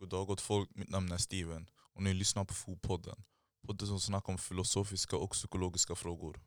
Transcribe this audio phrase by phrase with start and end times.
[0.00, 3.16] God dag gott folk, mitt namn är Steven och ni lyssnar på Fopodden.
[3.66, 6.40] Podden som snackar om filosofiska och psykologiska frågor.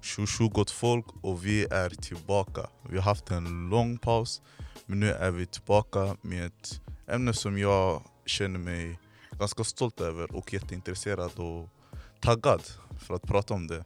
[0.00, 2.70] Tjo tjo gott folk och vi är tillbaka.
[2.90, 4.42] Vi har haft en lång paus
[4.86, 8.98] men nu är vi tillbaka med ett ämne som jag känner mig
[9.38, 11.68] ganska stolt över och jätteintresserad och
[12.20, 12.62] taggad
[13.00, 13.84] för att prata om det.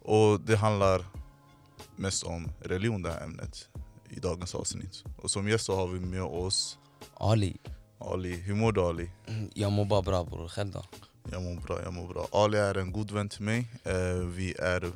[0.00, 1.06] Och det handlar
[1.96, 3.68] mest om religion det här ämnet
[4.08, 5.04] i dagens avsnitt.
[5.16, 6.78] Och som gäst så har vi med oss
[7.14, 7.56] Ali,
[7.98, 8.36] Ali.
[8.36, 9.10] Hur mår du Ali?
[9.26, 10.84] Mm, jag mår bara bra bror, själv då?
[11.30, 12.28] Jag mår bra, jag mår bra.
[12.32, 13.68] Ali är en god vän till mig.
[13.84, 14.92] Eh, vi är,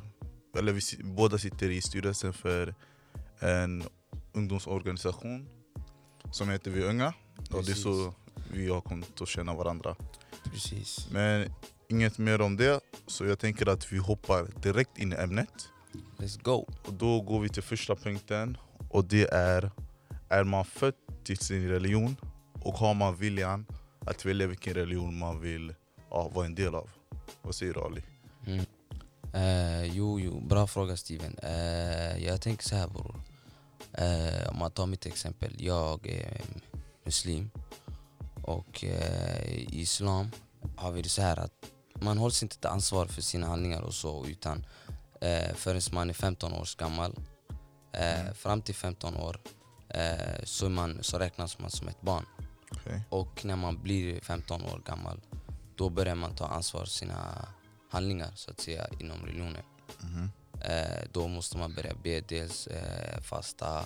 [0.57, 2.75] eller vi båda sitter i styrelsen för
[3.39, 3.83] en
[4.33, 5.47] ungdomsorganisation
[6.31, 7.13] som heter Vi Unga.
[7.37, 7.83] Och det är Precis.
[7.83, 8.13] så
[8.51, 9.95] vi har kommit att känna varandra.
[10.43, 11.07] Precis.
[11.11, 11.53] Men
[11.89, 15.69] inget mer om det, så jag tänker att vi hoppar direkt in i ämnet.
[16.17, 16.67] Let's go.
[16.85, 18.57] Och då går vi till första punkten
[18.89, 19.71] och det är
[20.29, 22.15] Är man född till sin religion
[22.61, 23.65] och har man viljan
[23.99, 25.73] att välja vilken religion man vill
[26.09, 26.89] ja, vara en del av?
[27.41, 28.03] Vad säger du Ali?
[28.45, 28.65] Mm.
[29.33, 31.37] Eh, jo, jo, bra fråga Steven.
[31.43, 33.21] Eh, jag tänker så här bror.
[33.93, 35.55] Eh, om man tar mitt exempel.
[35.59, 36.41] Jag är
[37.03, 37.49] muslim.
[38.43, 40.31] Och i islam
[40.75, 41.51] har vi det så här att
[42.01, 44.65] man hålls inte till ansvar för sina handlingar och så utan
[45.21, 47.15] eh, förrän man är 15 år gammal.
[47.93, 48.33] Eh, Mm.
[48.33, 49.39] fram till 15 år
[49.89, 52.25] eh, så, man, så räknas man som ett barn.
[52.71, 53.01] Okej.
[53.09, 55.21] Och när man blir 15 år gammal
[55.75, 57.47] då börjar man ta ansvar för sina
[57.89, 59.63] handlingar så att säga inom religionen.
[59.99, 60.31] Mhm.
[60.61, 63.83] Eh, då måste man börja be, dels eh, fasta,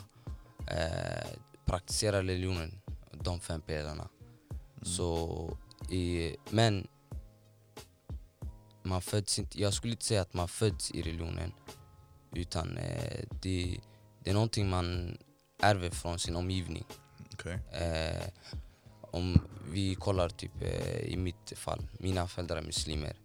[0.67, 1.27] eh,
[1.65, 4.07] praktisera religionen, de fem pelarna.
[4.81, 5.57] Så,
[5.89, 6.87] i, men
[8.83, 11.51] man föds inte, jag skulle inte säga att man föds i religionen
[12.33, 13.79] utan eh, det,
[14.23, 15.17] det är någonting man
[15.61, 16.85] ärver från sin omgivning.
[17.33, 17.59] Okej.
[17.71, 18.23] Eh,
[19.01, 19.41] om
[19.71, 23.15] vi kollar typ eh, i mitt fall, mina föräldrar är muslimer.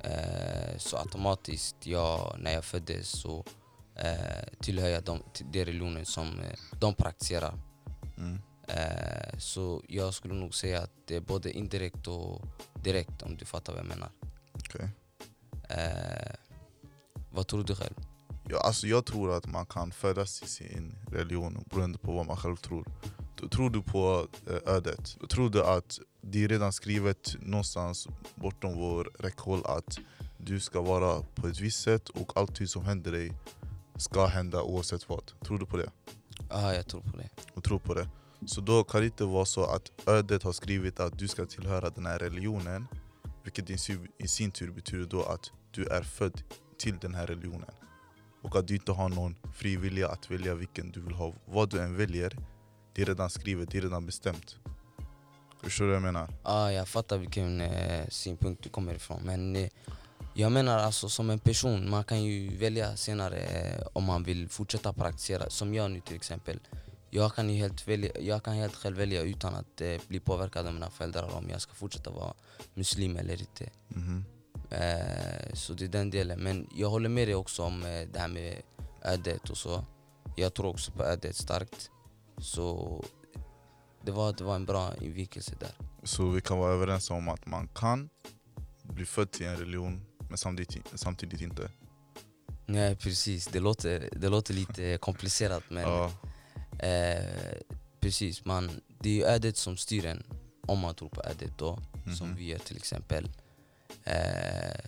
[0.00, 3.44] Eh, så automatiskt, jag, när jag föddes så
[3.96, 7.54] eh, tillhör jag den religionen som eh, de praktiserar.
[8.16, 8.38] Mm.
[9.38, 12.42] Så jag skulle nog säga att det är både indirekt och
[12.74, 14.10] direkt om du fattar vad jag menar.
[14.52, 14.90] Okej.
[15.68, 16.34] Eh,
[17.30, 17.94] vad tror du själv?
[18.48, 22.36] Ja, alltså jag tror att man kan födas till sin religion beroende på vad man
[22.36, 22.86] själv tror.
[23.50, 25.16] Tror du på eh, ödet?
[25.30, 29.98] Tror du att det är redan skrivet någonstans bortom vår räckhåll att
[30.38, 33.32] du ska vara på ett visst sätt och allting som händer dig
[33.96, 35.32] ska hända oavsett vad?
[35.44, 35.90] Tror du på det?
[36.50, 37.28] Ja, jag tror på det.
[37.54, 38.08] Och tror på det?
[38.46, 41.90] Så då kan det inte vara så att ödet har skrivit att du ska tillhöra
[41.90, 42.86] den här religionen
[43.42, 43.70] vilket
[44.18, 46.42] i sin, tur betyder då att du är född
[46.78, 47.70] till den här religionen
[48.42, 51.32] och att du inte har någon fri vilja att välja vilken du vill ha.
[51.44, 52.36] Vad du än väljer,
[52.94, 54.56] det är redan skrivet, det är redan bestämt.
[55.62, 56.28] Förstår du vad jag menar?
[56.44, 59.22] Ja, jag fattar vilken eh, synpunkt du kommer ifrån.
[59.22, 59.68] Men eh,
[60.34, 64.48] jag menar alltså som en person, man kan ju välja senare eh, om man vill
[64.48, 65.50] fortsätta praktisera.
[65.50, 66.60] Som jag nu till exempel.
[67.14, 70.66] Jag kan, ju helt välja, jag kan helt själv välja utan att eh, bli påverkad
[70.66, 72.34] av mina föräldrar om jag ska fortsätta vara
[72.74, 73.70] muslim eller inte.
[73.88, 74.24] Mhm.
[74.70, 76.40] Eh, så det är den delen.
[76.40, 78.62] Men jag håller med dig också om eh, det här med
[79.02, 79.84] ödet och så.
[80.36, 81.90] Jag tror också på ödet starkt.
[82.38, 83.04] Så
[84.02, 85.72] det var, det var en bra invikelse där.
[86.02, 88.08] Så vi kan vara överens om att man kan
[88.82, 91.70] bli född till en religion men samtidigt, samtidigt inte.
[92.66, 96.12] Nej precis, det låter, det låter lite komplicerat men Ja,
[96.82, 97.58] eh,
[98.00, 98.70] precis, man,
[99.00, 100.22] det är ju ödet som styr en
[100.66, 101.78] om man tror på ödet då,
[102.18, 102.36] som Mhm.
[102.36, 103.30] vi gör till exempel.
[104.04, 104.80] Eh,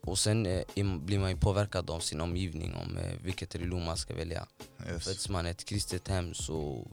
[0.00, 0.62] och sen eh,
[0.98, 4.46] blir man ju påverkad av sin omgivning om eh, vilket religion man ska välja.
[4.88, 5.04] yes.
[5.04, 6.88] Föds man i ett kristet hem så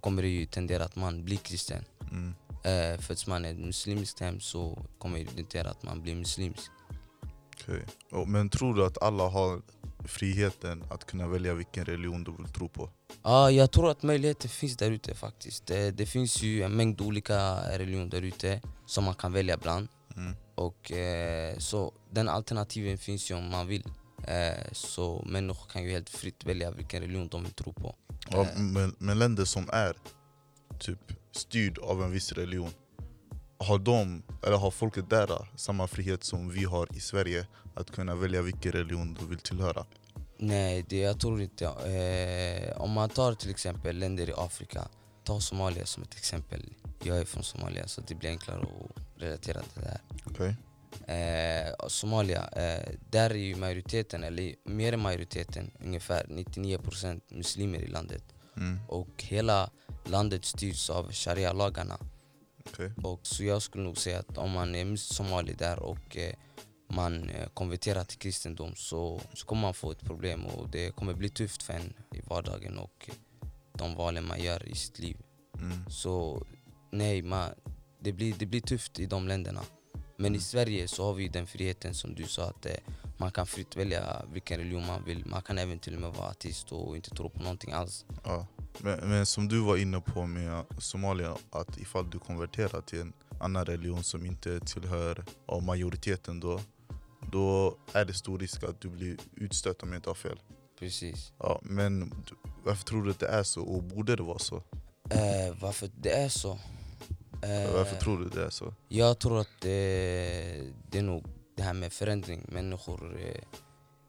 [0.00, 1.84] kommer det ju tendera att man blir kristen.
[2.10, 2.34] Mm.
[2.64, 6.70] Eh, föds man i ett muslimskt hem så kommer det tendera att man blir muslimsk.
[7.54, 7.84] Okej.
[8.10, 9.62] Och, men tror du att alla har
[10.04, 12.90] friheten att kunna välja vilken religion du vill tro på?
[13.22, 15.66] Ja, jag tror att möjligheten finns där ute faktiskt.
[15.66, 19.88] Det, det finns ju en mängd olika religioner där ute som man kan välja bland.
[20.16, 20.36] Mm.
[20.54, 23.84] Och, eh, så den alternativen finns ju om man vill.
[24.28, 27.94] Eh, så människor kan ju helt fritt välja vilken religion de vill tro på.
[28.30, 28.58] Ja, Eh.
[28.60, 29.94] men, men länder som är
[30.78, 30.98] typ
[31.32, 32.70] styrd av en viss religion
[33.64, 38.14] har de, eller har folket där samma frihet som vi har i Sverige att kunna
[38.14, 39.86] välja vilken religion du vill tillhöra?
[40.38, 41.64] Nej, det jag tror inte.
[41.64, 44.88] Eh, om man tar till exempel länder i Afrika,
[45.24, 46.62] ta Somalia som ett exempel.
[47.02, 50.00] Jag är från Somalia så det blir enklare att relatera till det här.
[50.24, 50.56] Okej?
[51.06, 57.86] Eh, Somalia, eh, där är ju majoriteten, eller mer än majoriteten, ungefär 99% muslimer i
[57.86, 58.24] landet.
[58.56, 58.80] Mm.
[58.88, 59.70] Och hela
[60.04, 61.98] landet styrs av sharia-lagarna.
[62.72, 62.92] Okej.
[63.02, 66.34] Och så jag skulle nog säga att om man är somali där och eh,
[66.88, 71.14] man eh, konverterar till kristendom så, så kommer man få ett problem och det kommer
[71.14, 73.10] bli tufft för en i vardagen och
[73.72, 75.16] de valen man gör i sitt liv.
[75.58, 75.90] Mm.
[75.90, 76.46] Så
[76.90, 77.50] nej, man,
[78.00, 79.60] det, blir, det blir tufft i de länderna.
[80.16, 80.40] Men i Mm.
[80.40, 82.72] Sverige så har vi den friheten som du sa att eh,
[83.16, 85.26] man kan fritt välja vilken religion man vill.
[85.26, 88.04] Man kan även till och med vara ateist och inte tro på någonting alls.
[88.24, 88.46] Ja.
[88.78, 93.12] Men, men som du var inne på med Somalia, att ifall du konverterar till en
[93.40, 96.60] annan religion som inte tillhör av majoriteten då,
[97.32, 100.40] då är det stor risk att du blir utstött om jag inte har fel.
[100.78, 101.32] Precis.
[101.38, 102.12] Ja, men
[102.64, 104.56] varför tror du att det är så och borde det vara så?
[105.10, 106.50] Eh, varför det är så?
[107.42, 108.74] Eh, Varför tror du det är så?
[108.88, 111.24] Jag tror att det, det är nog
[111.56, 112.46] det här med förändring.
[112.48, 113.42] Människor eh,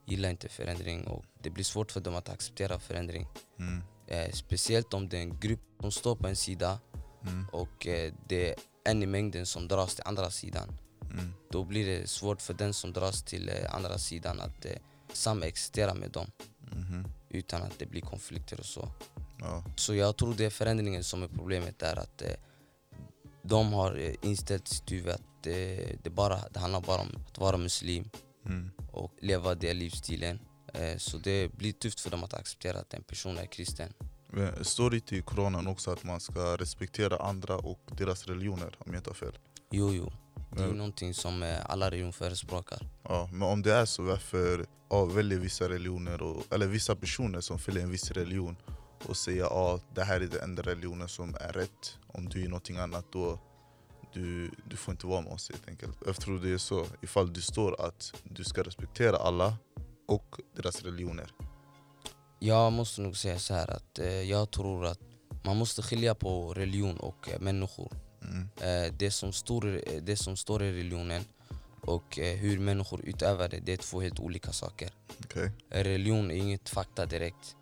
[0.06, 3.28] gillar inte förändring och det blir svårt för dem att acceptera förändring.
[3.60, 3.84] Mm.
[4.08, 6.80] Eh, speciellt om det är en grupp som står på en sida
[7.28, 7.46] Mm.
[7.52, 10.78] och eh, det är en i mängden som dras till andra sidan.
[11.12, 11.34] Mm.
[11.52, 14.72] Då blir det svårt för den som dras till eh, andra sidan att eh,
[15.14, 16.32] samexistera med dem
[16.72, 17.08] Mhm.
[17.30, 18.90] utan att det blir konflikter och så.
[19.40, 19.64] Ja.
[19.76, 22.36] Så jag tror det är förändringen som är problemet där att eh,
[23.44, 27.38] de har eh, inställt sitt huvud att eh, det, bara, det handlar bara om att
[27.38, 28.10] vara muslim
[28.46, 28.72] Mm.
[28.92, 30.40] och leva den livsstilen.
[30.80, 33.94] Eh, så det blir tufft för dem att acceptera att en person är kristen.
[34.62, 38.96] Står det i Koranen också att man ska respektera andra och deras religioner om jag
[39.00, 39.38] inte har fel?
[39.72, 40.12] Jo, jo.
[40.58, 42.88] Det är någonting som eh, alla religioner förespråkar.
[43.04, 47.42] ja, men om det är så, varför ja, väljer vissa religioner, och, eller vissa personer
[47.42, 48.58] som följer en viss religion
[49.06, 51.98] och säger att ja, det här är den enda religionen som är rätt.
[52.08, 53.40] Om du är någonting annat då
[54.14, 55.98] du, du får inte vara med oss helt enkelt.
[56.06, 59.58] Jag tror det är så, ifall det står att du ska respektera alla
[60.08, 61.32] och deras religioner.
[62.40, 65.00] Jag måste nog säga så här att eh, jag tror att
[65.44, 67.92] man måste skilja på religion och eh, människor.
[68.22, 68.50] Mm.
[68.62, 71.24] Eh, det, som står, eh, det som står i religionen
[71.82, 74.90] och eh, hur människor utövar det, det är två helt olika saker.
[75.26, 75.52] Okej.
[75.70, 77.56] Religion är inget fakta direkt.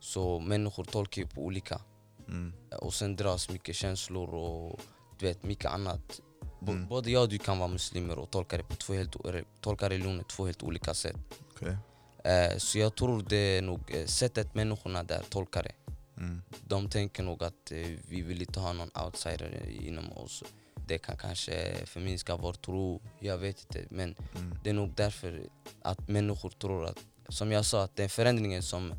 [0.00, 1.80] Så människor tolkar ju på olika.
[2.28, 2.52] Mm.
[2.80, 4.80] Och sen dras mycket känslor och
[5.18, 6.20] du vet, mycket annat.
[6.60, 6.88] B- Mm.
[6.88, 9.16] Både jag och du kan vara muslimer och tolka, det på två helt,
[9.60, 11.16] tolka religionen på två helt olika sätt.
[11.62, 11.76] Okej.
[12.24, 15.72] Eh, så jag tror det är nog eh, sättet människorna där tolkar det.
[16.20, 16.42] Mm.
[16.68, 20.44] De tänker nog att eh, vi vill inte ha någon outsider inom oss.
[20.86, 23.84] Det kan kanske förminska vår tro, jag vet inte.
[23.94, 24.58] Men Mm.
[24.64, 25.40] det är nog därför
[25.82, 26.98] att människor tror att,
[27.28, 28.94] som jag sa, att det är förändringen som,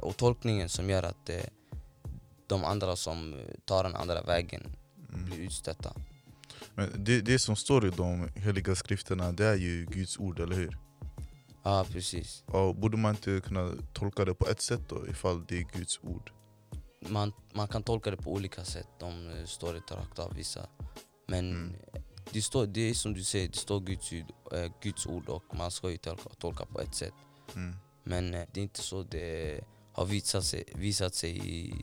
[0.00, 1.30] och tolkningen som gör att
[2.46, 4.62] de andra som tar den andra vägen
[5.14, 5.24] Mm.
[5.26, 5.92] blir utstötta.
[6.74, 10.56] Men det, det som står i de heliga skrifterna det är ju Guds ord, eller
[10.56, 10.78] hur?
[11.64, 12.44] Ja, precis.
[12.46, 16.00] Och borde man inte kunna tolka det på ett sätt då, ifall det är Guds
[16.02, 16.30] ord?
[17.08, 18.88] Man, man kan tolka det på olika sätt.
[19.00, 20.66] De eh, står inte rakt av vissa.
[21.28, 21.76] Men Mm.
[22.32, 25.70] det, står, det är som du säger, det står Guds, eh, Guds ord och man
[25.70, 27.14] ska ju tolka, tolka på ett sätt.
[27.54, 27.76] Mm.
[28.04, 29.60] Men eh, det är inte så det
[29.92, 31.74] har visat sig, visat sig i,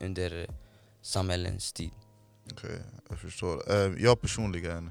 [0.00, 0.50] under
[1.02, 1.90] samhällens tid.
[2.52, 3.62] Okej, jag förstår.
[3.98, 4.90] Jag personligen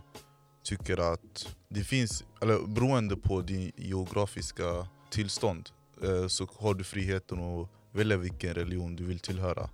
[0.64, 5.70] tycker att det finns, eller beroende på din geografiska tillstånd
[6.04, 9.70] eh, så har du friheten att välja vilken religion du vill tillhöra.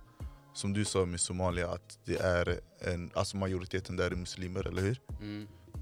[0.54, 4.82] Som du sa med Somalia, att det är en, alltså majoriteten där är muslimer, eller
[4.82, 5.00] hur?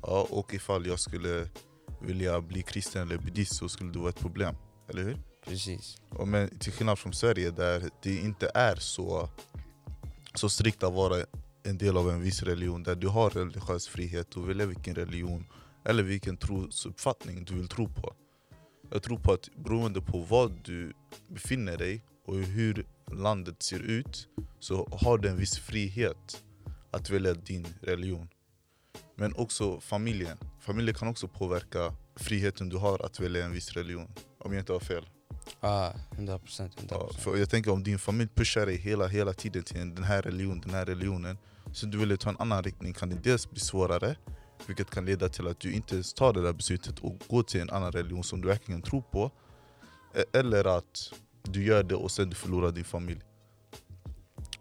[0.03, 1.49] Ja, och ifall jag skulle
[2.01, 4.55] vilja bli kristen eller buddhist så skulle det vara ett problem,
[4.89, 5.19] eller hur?
[5.45, 5.97] Precis.
[6.09, 9.29] Och men till skillnad från Sverige där det inte är så,
[10.35, 11.25] så strikt att vara
[11.63, 15.45] en del av en viss religion där du har religiös frihet att välja vilken religion
[15.85, 18.15] eller vilken trosuppfattning du vill tro på.
[18.91, 20.93] Jag tror på att beroende på var du
[21.29, 26.45] befinner dig och hur landet ser ut så har du en viss frihet
[26.91, 28.29] att välja din religion.
[29.17, 30.39] Men också familjen.
[30.61, 34.09] Familjen kan också påverka friheten du har att välja en viss religion.
[34.39, 35.09] Om jag inte har fel.
[35.61, 36.79] Ja, 100 procent.
[36.79, 40.05] 100 Ja, för jag tänker om din familj pushar dig hela, hela tiden till den
[40.05, 41.39] här religionen, den här religionen
[41.73, 44.17] så du vill ta en annan riktning kan det dels bli svårare
[44.67, 47.61] vilket kan leda till att du inte ens tar det där beslutet och går till
[47.61, 49.31] en annan religion som du verkligen tror på
[50.15, 53.21] E- eller att du gör det och sen du förlorar din familj.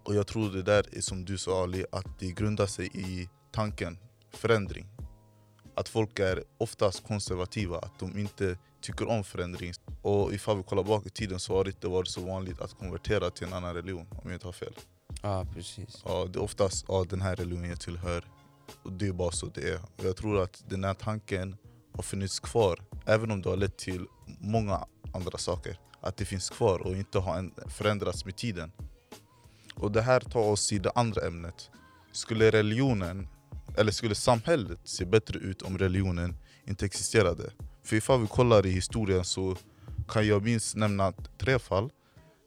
[0.04, 3.30] Och jag tror det där är som du sa Ali, att det grundar sig i
[3.52, 3.98] tanken
[4.32, 4.88] förändring.
[5.76, 9.74] Att folk är oftast konservativa, att de inte tycker om förändring.
[10.02, 12.74] Och ifall vi kollar bak i tiden så har det inte varit så vanligt att
[12.80, 14.74] konvertera till en annan religion om jag inte har fel.
[15.22, 16.04] Ja, precis.
[16.06, 18.26] Ja, det är oftast ja, den här religionen jag tillhör,
[19.00, 19.80] det är bara så det är.
[19.98, 21.56] Och jag tror att den här tanken
[21.94, 24.06] har funnits kvar, även om det har lett till
[24.40, 25.80] många andra saker.
[26.02, 28.72] Att det finns kvar och inte har förändrats med tiden.
[29.76, 31.70] Och det här tar oss till det andra ämnet.
[32.12, 33.28] Skulle religionen,
[33.78, 37.52] eller skulle samhället se bättre ut om religionen inte existerade?
[37.84, 39.56] För ifall vi kollar i historien så
[40.08, 41.90] kan jag minst nämna tre fall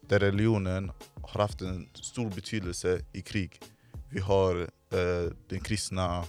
[0.07, 0.91] där religionen
[1.21, 3.61] har haft en stor betydelse i krig.
[4.09, 6.23] Vi har eh, den kristna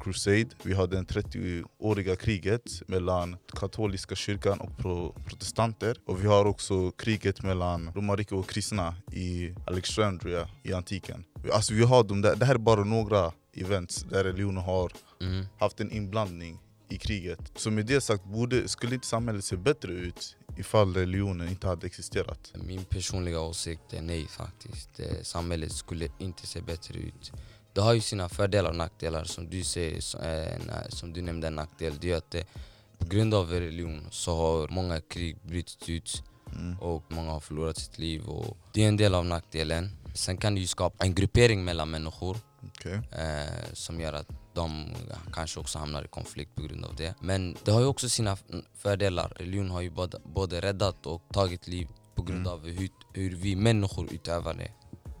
[0.00, 5.96] Crusade, vi har det 30-åriga kriget mellan katoliska kyrkan och pro protestanter.
[6.06, 11.24] Och vi har också kriget mellan romarriket och kristna i Alexandria i antiken.
[11.52, 15.46] Alltså vi har de där, det här är bara några events där religionen har Mm.
[15.58, 17.38] haft en inblandning i kriget.
[17.56, 21.86] Så med det sagt, borde, skulle inte samhället se bättre ut ifall religionen inte hade
[21.86, 22.52] existerat?
[22.64, 25.00] Min personliga åsikt är nej faktiskt.
[25.00, 27.32] Eh, Samhället skulle inte se bättre ut.
[27.72, 29.24] Det har ju sina fördelar och nackdelar.
[29.24, 32.46] Som du, säger, eh, som du nämnde en nackdel, det är att det,
[32.98, 36.22] på grund av religion så har många krig brutits ut
[36.56, 36.78] Mm.
[36.80, 38.24] och många har förlorat sitt liv.
[38.28, 39.90] Och det är en del av nackdelen.
[40.14, 42.36] Sen kan det ju skapa en gruppering mellan människor
[42.66, 42.94] Okej.
[43.12, 44.94] eh, som gör att de
[45.32, 47.14] kanske också hamnar i konflikt på grund av det.
[47.20, 48.36] Men det har ju också sina
[48.74, 49.32] fördelar.
[49.36, 52.52] Religion har ju både, både räddat och tagit liv på grund Mm.
[52.52, 54.70] av hur, hur vi människor utövar det.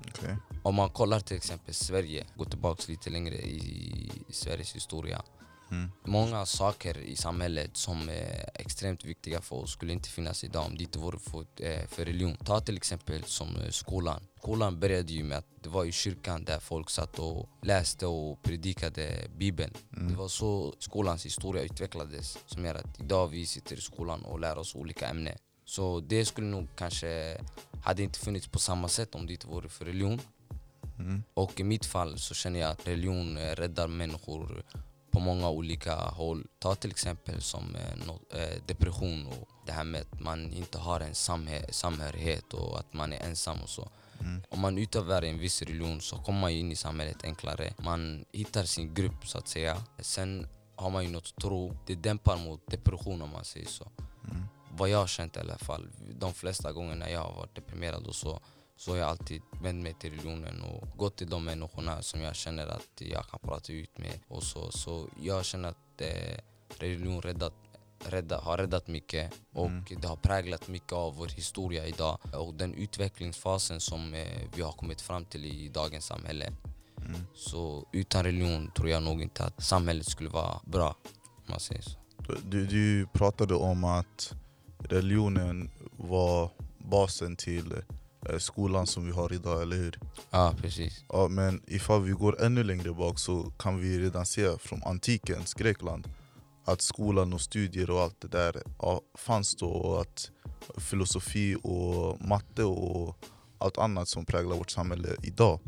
[0.08, 0.36] okej.
[0.62, 5.22] Om man kollar till exempel Sverige, går tillbaka lite längre i, Sveriges historia.
[5.70, 5.90] Mm.
[6.04, 10.76] Många saker i samhället som är extremt viktiga för oss skulle inte finnas idag om
[10.76, 12.36] det inte vore för, eh, för religion.
[12.36, 14.22] Ta till exempel som eh, skolan.
[14.38, 18.42] Skolan började ju med att det var i kyrkan där folk satt och läste och
[18.42, 19.74] predikade bibeln.
[19.96, 20.08] Mm.
[20.08, 24.40] Det var så skolans historia utvecklades som gör att idag vi sitter i skolan och
[24.40, 25.36] lär oss olika ämnen.
[25.64, 27.40] Så det skulle nog kanske,
[27.84, 30.20] hade inte funnits på samma sätt om det inte vore för religion.
[30.98, 31.22] Mm.
[31.34, 34.62] Och i mitt fall så känner jag att religion eh, räddar människor
[35.10, 36.46] på många olika håll.
[36.58, 41.00] Ta till exempel som eh, eh, depression och det här med att man inte har
[41.00, 41.14] en
[41.70, 43.88] samhörighet och att man är ensam och så.
[44.20, 44.42] Mm.
[44.48, 47.74] Om man utövar en viss religion så kommer man ju in i samhället enklare.
[47.78, 49.82] Man hittar sin grupp så att säga.
[49.98, 50.46] Sen
[50.76, 51.76] har man ju något att tro.
[51.86, 53.88] Det dämpar mot depression om man säger så.
[54.30, 54.42] Mm.
[54.70, 55.88] Vad jag har känt i alla fall.
[56.18, 58.40] De flesta gånger när jag har varit deprimerad och så
[58.82, 62.36] så har jag alltid vänt mig till religionen och gått till de människorna som jag
[62.36, 64.20] känner att jag kan prata ut med.
[64.28, 66.38] Och så, så jag känner att eh,
[66.78, 67.54] religion räddat,
[68.06, 69.84] rädda, har räddat mycket och Mm.
[70.00, 74.72] det har präglat mycket av vår historia idag och den utvecklingsfasen som eh, vi har
[74.72, 76.52] kommit fram till i dagens samhälle.
[76.98, 77.20] Mm.
[77.34, 80.96] Så utan religion tror jag nog inte att samhället skulle vara bra.
[81.46, 81.98] Man säger så.
[82.44, 84.34] Du, du pratade om att
[84.78, 87.74] religionen var basen till
[88.38, 89.98] skolan som vi har idag, eller hur?
[90.30, 91.04] Ja, precis.
[91.08, 95.54] Ja, men ifall vi går ännu längre bak så kan vi redan se från antikens
[95.54, 96.08] Grekland
[96.64, 100.30] att skolan och studier och allt det där ja, fanns då och att
[100.76, 103.16] filosofi och matte och
[103.58, 105.60] allt annat som präglar vårt samhälle idag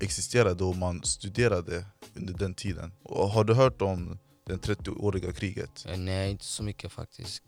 [0.00, 1.84] existerade och man studerade
[2.14, 2.92] under den tiden.
[3.02, 5.86] Och har du hört om det 30-åriga kriget?
[5.88, 7.42] Eh, Nej, inte så mycket faktiskt.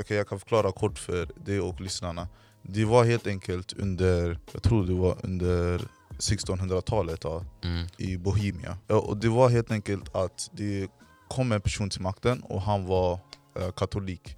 [0.00, 2.28] Okej, jag kan förklara kort för dig och lyssnarna.
[2.62, 5.82] Det var helt enkelt under, jag tror det var under
[6.18, 7.86] 1600-talet ja, Mm.
[7.98, 8.78] i Bohemia.
[8.86, 10.88] Ja, och det var helt enkelt att det
[11.28, 13.18] kom en person till makten och han var
[13.60, 14.36] eh, katolik.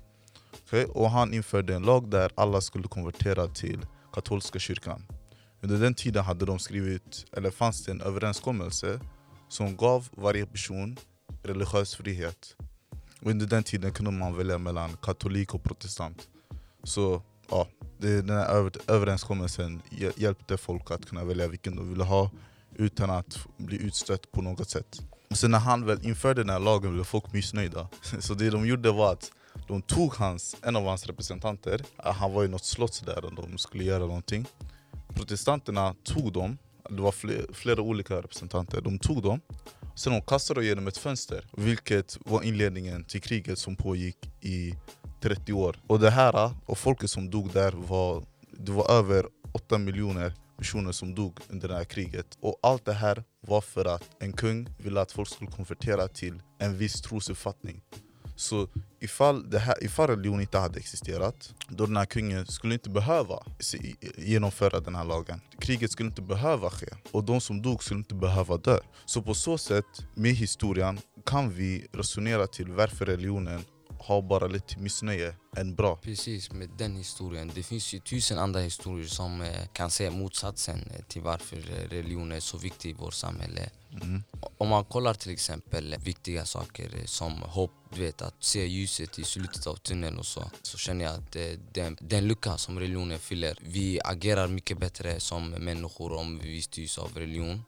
[0.67, 5.03] Okej, Och han införde en lag där alla skulle konvertera till katolska kyrkan.
[5.61, 9.01] Under den tiden hade de skrivit, eller fanns det en överenskommelse
[9.49, 10.97] som gav varje person
[11.43, 12.57] religiös frihet.
[13.23, 16.29] Och under den tiden kunde man välja mellan katolik och protestant.
[16.83, 17.67] Så ja,
[18.09, 19.83] den här över, överenskommelsen
[20.17, 22.31] hjälpte folk att kunna välja vilken de ville ha
[22.77, 25.03] utan att bli utstött på något sätt.
[25.31, 27.89] Och sen när han väl införde den här lagen blev folk missnöjda.
[28.19, 29.33] Så det de gjorde var att
[29.69, 33.59] de tog hans, en av hans representanter, han var i något slott där och de
[33.59, 34.47] skulle göra någonting.
[35.15, 36.59] Protestanterna tog dem,
[36.89, 39.41] det var fler, flera olika representanter, de tog dem
[39.95, 44.75] Sen de kastade dem genom ett fönster, vilket var inledningen till kriget som pågick i
[45.25, 45.77] 30 år.
[45.87, 50.35] Och det här, äh, och folket som dog där var, det var över 8 miljoner
[50.59, 52.27] personer som dog under det här kriget.
[52.41, 56.43] Och allt det här var för att en kung ville att folk skulle konvertera till
[56.59, 57.81] en viss trosuppfattning.
[58.37, 58.69] Så
[59.01, 63.43] ifall, det här, ifall religion inte hade existerat, då den här kungen skulle inte behöva
[64.17, 65.41] genomföra den här lagen.
[65.59, 68.79] Kriget skulle inte behöva ske, och de som dog skulle inte behöva dö.
[69.05, 73.65] Så på så sätt, med historien, kan vi resonera till varför religionen
[74.05, 75.97] har bara lett till missnöje än bra.
[75.97, 77.53] Precis, med den historien.
[77.55, 81.89] Det finns ju tusen andra historier som eh, kan säga motsatsen eh, till varför eh,
[81.89, 83.71] religion är så viktig i vårt samhälle.
[84.03, 84.23] Mm.
[84.59, 89.25] Om man kollar till exempel viktiga saker som hopp, du vet att se ljuset i
[89.25, 90.51] slutet av tunneln och så.
[90.63, 91.37] Så känner jag att
[91.73, 96.99] den, den lucka som religionen fyller, vi agerar mycket bättre som människor om vi styrs
[96.99, 97.63] av religion.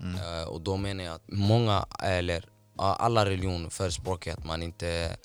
[0.00, 0.48] Mm.
[0.48, 5.16] Och då menar jag att många, eller alla religioner förespråkar att man inte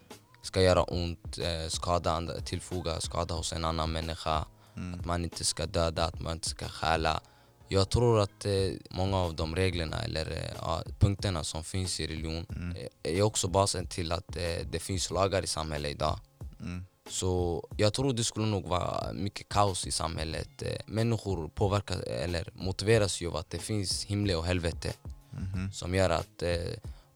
[0.47, 4.45] ska göra ont, eh, skada, tillfoga skada hos en annan människa.
[4.77, 4.99] Mm.
[4.99, 7.21] Att man inte ska döda, att man inte ska stjäla.
[7.67, 12.45] Jag tror att eh, många av de reglerna eller eh, punkterna som finns i religion
[12.49, 12.77] Mm.
[13.03, 14.27] är också basen till att
[14.71, 16.19] det finns lagar i samhället idag.
[16.59, 16.85] Mm.
[17.09, 20.63] Så jag tror det skulle nog vara mycket kaos i samhället.
[20.85, 24.93] Människor påverkas, eller motiveras ju av att det finns himmel och helvete
[25.31, 25.71] Mhm.
[25.73, 26.43] som gör att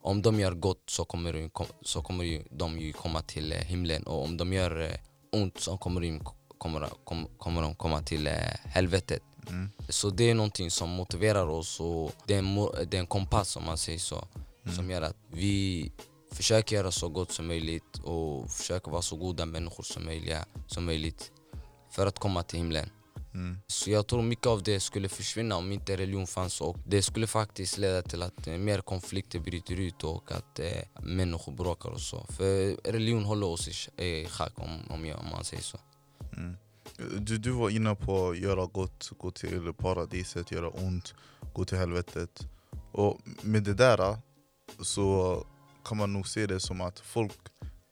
[0.01, 1.49] om de gör gott så kommer,
[1.81, 4.95] så kommer de ju komma till eh, himlen och om de gör eh,
[5.31, 6.21] ont så kommer de,
[6.57, 9.23] kommer, kom, kommer de komma till eh, helvetet.
[9.49, 9.69] Mm.
[9.89, 12.55] Så det är någonting som motiverar oss och det är en,
[12.89, 14.27] det är en kompass om man säger så.
[14.63, 14.75] Mm.
[14.75, 15.91] Som gör att vi
[16.31, 20.85] försöker göra så gott som möjligt och försöker vara så goda människor som, möjliga, som
[20.85, 21.31] möjligt
[21.89, 22.89] för att komma till himlen.
[23.33, 23.57] Mm.
[23.67, 27.27] Så jag tror mycket av det skulle försvinna om inte religion fanns och det skulle
[27.27, 32.01] faktiskt leda till att eh, mer konflikter bryter ut och att eh, människor bråkar och
[32.01, 32.25] så.
[32.29, 35.77] För religion håller oss i, sch- i schack om, om, jag, om man säger så.
[36.37, 36.57] Mm.
[37.19, 41.13] Du, du var inne på att göra gott, gå till paradiset, göra ont,
[41.53, 42.47] gå till helvetet.
[42.91, 44.17] Och med det där
[44.81, 45.43] så
[45.85, 47.37] kan man nog se det som att folk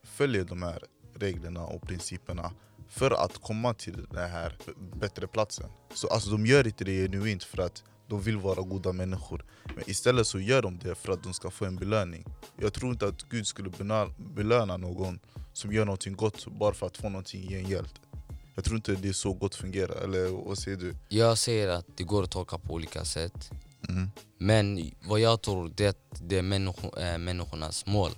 [0.04, 2.52] följer de här reglerna och principerna
[2.90, 4.56] för att komma till den här
[5.00, 5.70] bättre platsen.
[5.94, 9.44] Så alltså, de gör inte det genuint för att de vill vara goda människor.
[9.64, 12.24] Men istället så gör de det för att de ska få en belöning.
[12.56, 13.70] Jag tror inte att Gud skulle
[14.18, 15.20] belöna någon
[15.52, 17.98] som gör någonting gott bara för att få någonting i gengäld.
[18.54, 20.96] Jag tror inte det är så gott fungerar, eller vad säger du?
[21.08, 23.50] Jag säger att det går att tolka på olika sätt.
[23.88, 24.10] Mm.
[24.38, 28.10] Men vad jag tror det är att det är människo, äh, människornas mål.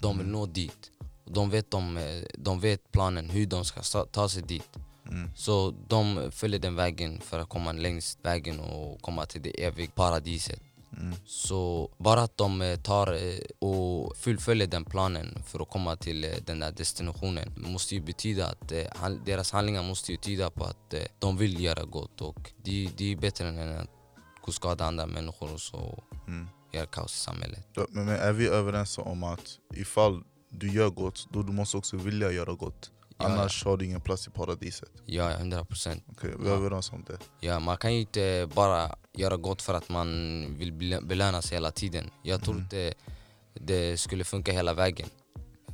[0.00, 0.90] De vill nå dit.
[1.34, 4.68] De vet, de, eh, de vet planen hur de ska ta sig dit.
[5.08, 5.30] Mm.
[5.36, 9.90] Så de följer den vägen för att komma längst vägen och komma till det eviga
[9.94, 10.60] paradiset.
[11.00, 11.14] Mm.
[11.26, 16.26] Så bara att de eh, tar eh, och fullföljer den planen för att komma till
[16.46, 18.68] den där destinationen måste ju betyda att
[19.24, 23.16] deras handlingar måste ju tyda på att de vill göra gott och det, det är
[23.16, 23.88] bättre än att
[24.42, 26.48] gå skada andra människor och så Mm.
[26.72, 27.66] göra kaos i samhället.
[27.88, 32.30] Men är vi överens om att ifall du gör gott, då du måste också vilja
[32.32, 32.90] göra gott?
[33.18, 34.90] Ja, Annars har du ingen plats i paradiset.
[35.06, 36.04] Ja, 100 procent.
[36.12, 36.56] Okej, vi är Ja.
[36.56, 37.18] överens om det.
[37.46, 40.08] Ja, man kan ju inte bara göra gott för att man
[40.58, 42.10] vill belö- belönas hela tiden.
[42.22, 42.62] Jag tror Mm.
[42.64, 42.94] inte
[43.54, 45.08] det skulle funka hela vägen.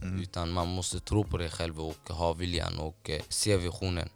[0.02, 0.20] Mm.
[0.22, 4.08] Utan man måste tro på det själv och ha viljan och eh, se visionen.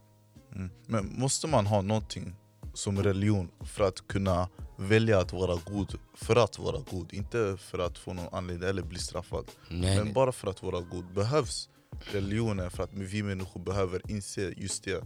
[0.54, 0.70] Mm.
[0.86, 2.34] Men måste man ha någonting
[2.74, 4.48] som religion för att kunna
[4.80, 7.12] välja att vara god för att vara god?
[7.12, 9.50] Inte för att få någon anledning eller bli straffad.
[9.68, 10.14] Nej, Men nej.
[10.14, 11.04] bara för att vara god.
[11.14, 11.68] Behövs
[12.12, 15.04] religionen för att vi människor behöver inse just det?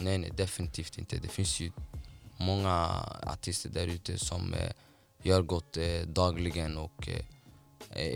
[0.00, 1.16] nej, nej, definitivt inte.
[1.18, 1.70] Det finns ju
[2.36, 2.88] många
[3.22, 4.70] artister där ute som eh,
[5.22, 7.24] gör gott eh, dagligen och eh,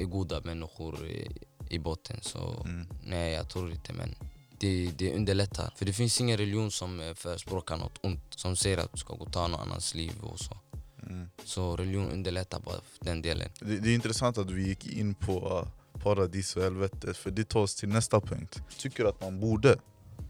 [0.01, 1.29] är goda människor i,
[1.71, 2.19] i botten.
[2.23, 2.87] Så Mm.
[3.05, 3.93] nej, jag tror inte.
[3.93, 4.15] Men
[4.63, 5.73] det, det underlättar.
[5.77, 8.23] För det finns ingen religion som eh, förespråkar något ont.
[8.37, 10.57] Som säger att du ska gå och ta någon annans liv och så.
[11.03, 11.29] Mm.
[11.45, 13.49] Så religion underlättar bara den delen.
[13.61, 15.63] Det, det är intressant att vi gick in på
[15.95, 18.63] uh, paradis och helvete, för det tar oss till nästa punkt.
[18.79, 19.79] Tycker du att man borde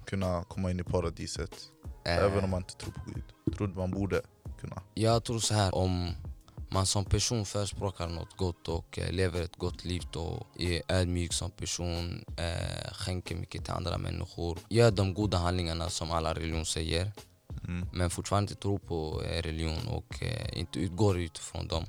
[0.07, 1.51] kunna komma in i paradiset,
[2.05, 3.25] Eh, även om man inte tror på Gud?
[3.57, 4.21] Tror du man borde
[4.61, 4.83] kunna?
[4.95, 6.11] Jag tror så här om
[6.73, 11.33] man som person förespråkar något gott och eh, lever ett gott liv och är ödmjuk
[11.33, 16.67] som person, eh, skänker mycket till andra människor, gör de goda handlingarna som alla religion
[16.67, 17.13] säger
[17.65, 17.89] Mm.
[17.93, 21.85] men fortfarande inte tror på eh, religion och eh, inte utgår utifrån dem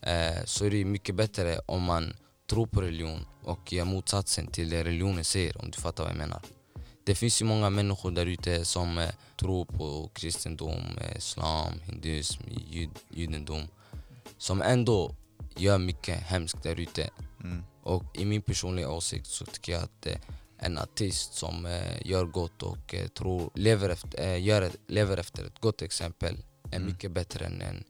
[0.00, 2.16] eh, så är det mycket bättre om man
[2.50, 6.18] tror på religion och gör motsatsen till det religionen säger om du fattar vad jag
[6.18, 6.42] menar.
[7.04, 12.90] Det finns ju många människor där ute som eh, tror på kristendom, islam, hinduism, jud,
[13.08, 13.68] judendom
[14.44, 15.14] som ändå
[15.56, 17.10] gör mycket hemskt där ute.
[17.44, 17.62] Mm.
[17.82, 20.16] Och i min personliga åsikt så tycker jag att eh,
[20.58, 25.16] en artist som eh, gör gott och eh, tror, lever, efter, eh, gör ett, lever
[25.16, 26.36] efter ett gott exempel
[26.72, 26.88] är Mm.
[26.88, 27.84] mycket bättre än en,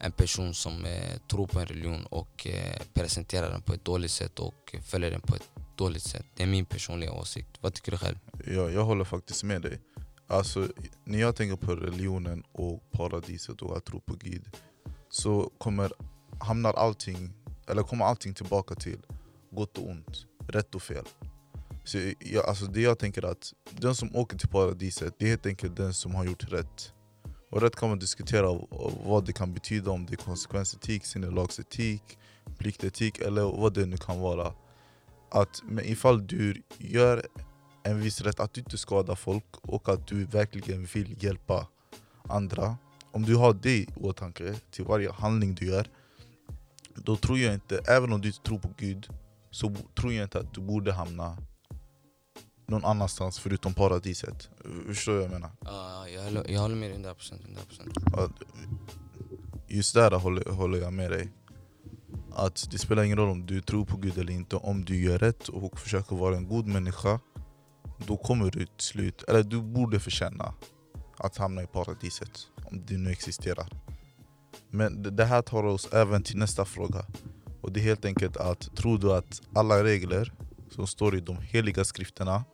[0.00, 4.10] en person som eh, tror på en religion och eh, presenterar den på ett dåligt
[4.10, 6.26] sätt och följer den på ett dåligt sätt.
[6.36, 7.50] Det är min personliga åsikt.
[7.60, 8.18] Vad tycker du själv?
[8.46, 9.80] Ja, jag håller faktiskt med dig.
[10.26, 10.68] Alltså,
[11.04, 14.48] när jag tänker på religionen och paradiset och att tro på Gud
[15.12, 15.92] så kommer,
[16.40, 17.32] hamnar allting,
[17.68, 18.98] eller kommer allting tillbaka till
[19.50, 21.04] gott och ont, rätt och fel.
[21.84, 25.46] Så jag, alltså det jag tänker att den som åker till paradiset, det är helt
[25.46, 26.92] enkelt den som har gjort rätt.
[27.50, 28.60] Och rätt kan man diskutera
[29.04, 32.18] vad det kan betyda, om det är konsekvensetik, sinnelagsetik,
[32.58, 34.52] pliktetik eller vad det nu kan vara.
[35.30, 37.26] Att men ifall du gör
[37.82, 41.66] en viss rätt, att du inte skadar folk och att du verkligen vill hjälpa
[42.28, 42.76] andra.
[43.12, 45.86] Om du har det i åtanke till varje handling du gör,
[46.94, 49.08] då tror jag inte, även om du inte tror på Gud,
[49.50, 51.36] så tror jag inte att du borde hamna
[52.66, 54.48] någon annanstans förutom paradiset.
[54.86, 55.50] Förstår du vad jag menar?
[55.60, 57.14] Ja, jag, håller, jag håller med dig 100%.
[58.14, 58.24] 100%.
[58.24, 58.32] Att
[59.68, 61.32] Just där håller, håller jag med dig.
[62.32, 65.18] Att det spelar ingen roll om du tror på Gud eller inte, om du gör
[65.18, 67.20] rätt och försöker vara en god människa,
[68.06, 70.54] då kommer du till slut, eller du borde förtjäna
[71.16, 73.68] att hamna i paradiset, om det nu existerar.
[74.70, 77.06] Men det- här tar oss även till nästa fråga.
[77.60, 80.32] Och det är helt enkelt att, tror du att alla regler
[80.70, 82.44] som står i de heliga skrifterna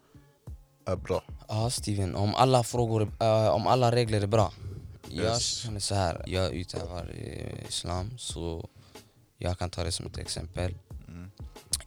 [0.87, 1.22] är bra?
[1.48, 4.52] Ja Steven, om alla, frågor, eh, om alla regler är bra.
[5.09, 5.42] Jag Yes.
[5.42, 8.68] känner så här, jag utövar eh, islam så
[9.38, 10.74] jag kan ta det som ett exempel.
[11.09, 11.31] Mm.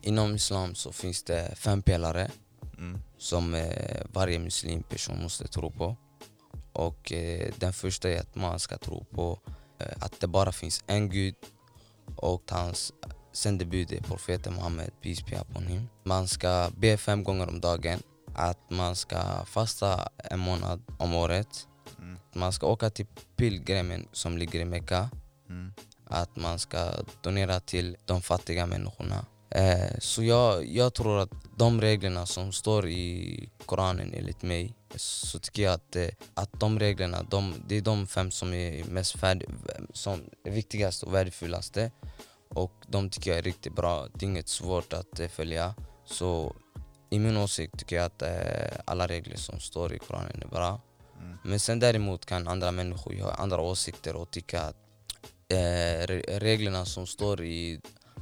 [0.02, 2.32] Inom islam så finns det fem pelare
[2.78, 3.00] Mm.
[3.18, 5.96] som eh, varje muslim person måste tro på.
[6.74, 9.40] Och eh, den första är att man ska tro på
[9.80, 11.36] eh, att det bara finns en gud
[12.16, 12.94] och hans
[13.34, 15.90] sändebud är profeten Muhammed, peace be upon him.
[16.04, 18.00] Man ska be fem gånger om dagen,
[18.36, 21.68] att man ska fasta en månad om året,
[22.00, 22.18] Mm.
[22.34, 23.06] man ska åka till
[23.36, 25.10] pilgrimen som ligger i Mecka,
[25.50, 25.74] Mm.
[26.06, 29.26] att man ska donera till de fattiga människorna.
[29.50, 31.30] Eh, så jag, jag tror att
[31.62, 35.96] de reglerna som står i Koranen enligt mig så tycker jag att,
[36.34, 39.46] att de reglerna, de, det är de fem som är mest färd,
[39.94, 41.92] som är viktigast och värdefullaste.
[42.50, 45.76] Och de tycker jag är riktigt bra, det är inget svårt att eh, följa.
[46.06, 46.56] Så
[47.10, 50.82] i min åsikt tycker jag att eh, alla regler som står i Koranen är bra.
[51.22, 51.38] Mm.
[51.44, 54.76] Men sen däremot kan andra människor ha andra åsikter och tycka att
[55.48, 57.82] eh, re- reglerna som står i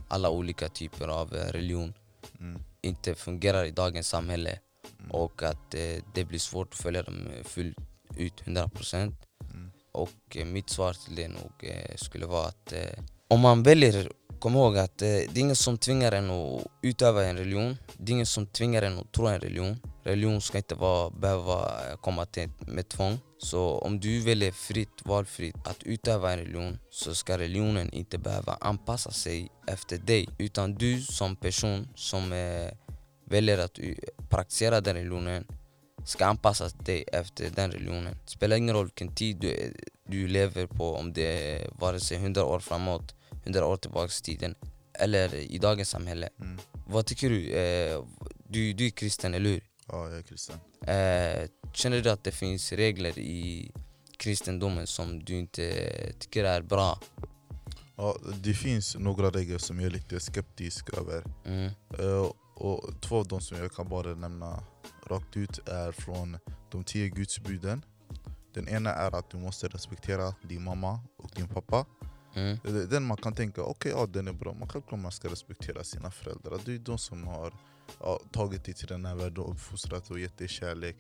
[0.10, 1.94] alla olika typer av religion
[2.40, 2.62] Mm.
[2.82, 4.60] Inte fungerar i dagens samhälle
[5.00, 5.12] Mm.
[5.12, 7.78] och att eh, det blir svårt att följa dem eh, fullt
[8.18, 8.96] ut 100%.
[8.96, 9.72] Mm.
[9.92, 14.12] Och eh, mitt svar till det nog eh, skulle vara att eh, om man väljer,
[14.40, 17.78] kom ihåg att eh, det är ingen som tvingar en att utöva en religion.
[17.98, 19.80] Det är ingen som tvingar en att tro en religion.
[20.04, 23.20] Religion ska inte vara, behöva komma till med tvång.
[23.42, 28.58] Så om du väljer fritt, valfritt att utöva en religion så ska religionen inte behöva
[28.62, 30.30] anpassa sig efter dig.
[30.38, 32.72] Utan du som person som eh,
[33.26, 33.80] väljer att
[34.30, 35.46] praktisera den religionen
[36.06, 38.18] ska anpassa dig efter den religionen.
[38.26, 39.74] Det spelar ingen roll vilken tid du,
[40.08, 44.24] du lever på, om det är vare sig 100 år framåt, 100 år tillbaks i
[44.24, 44.56] tiden
[44.94, 46.30] eller i dagens samhälle.
[46.42, 46.58] Mm.
[46.88, 47.52] Vad tycker du?
[47.52, 48.04] Eh,
[48.48, 49.69] du, du är kristen, eller hur?
[49.92, 50.56] Ja, jag är kristen.
[50.82, 53.72] Eh, känner du att det finns regler i
[54.18, 55.64] kristendomen som du inte
[56.20, 57.00] tycker är bra?
[57.96, 61.24] Ja, det finns några regler som jag är lite skeptisk över.
[61.46, 61.72] Mm.
[62.00, 64.64] Eh, och två av dem som jag kan bara nämna
[65.08, 66.38] rakt ut är från
[66.72, 67.86] de tio gudsbuden.
[68.54, 71.86] Den ena är att du måste respektera din mamma och din pappa.
[72.36, 72.58] Mm.
[72.64, 75.84] Är Den man kan tänka, okej ja den är bra, man självklart man ska respektera
[75.84, 76.60] sina föräldrar.
[76.66, 77.54] Det är de som har
[78.00, 80.96] ja, tagit dig till den här världen och uppfostrat och gett dig kärlek.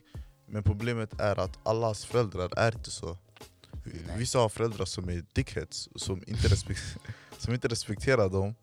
[0.46, 3.18] Men problemet är att allas föräldrar är inte så.
[3.84, 4.18] Nej.
[4.18, 6.78] Vissa har föräldrar som är dickheads, som inte, respek
[7.38, 8.56] som inte respekterar dem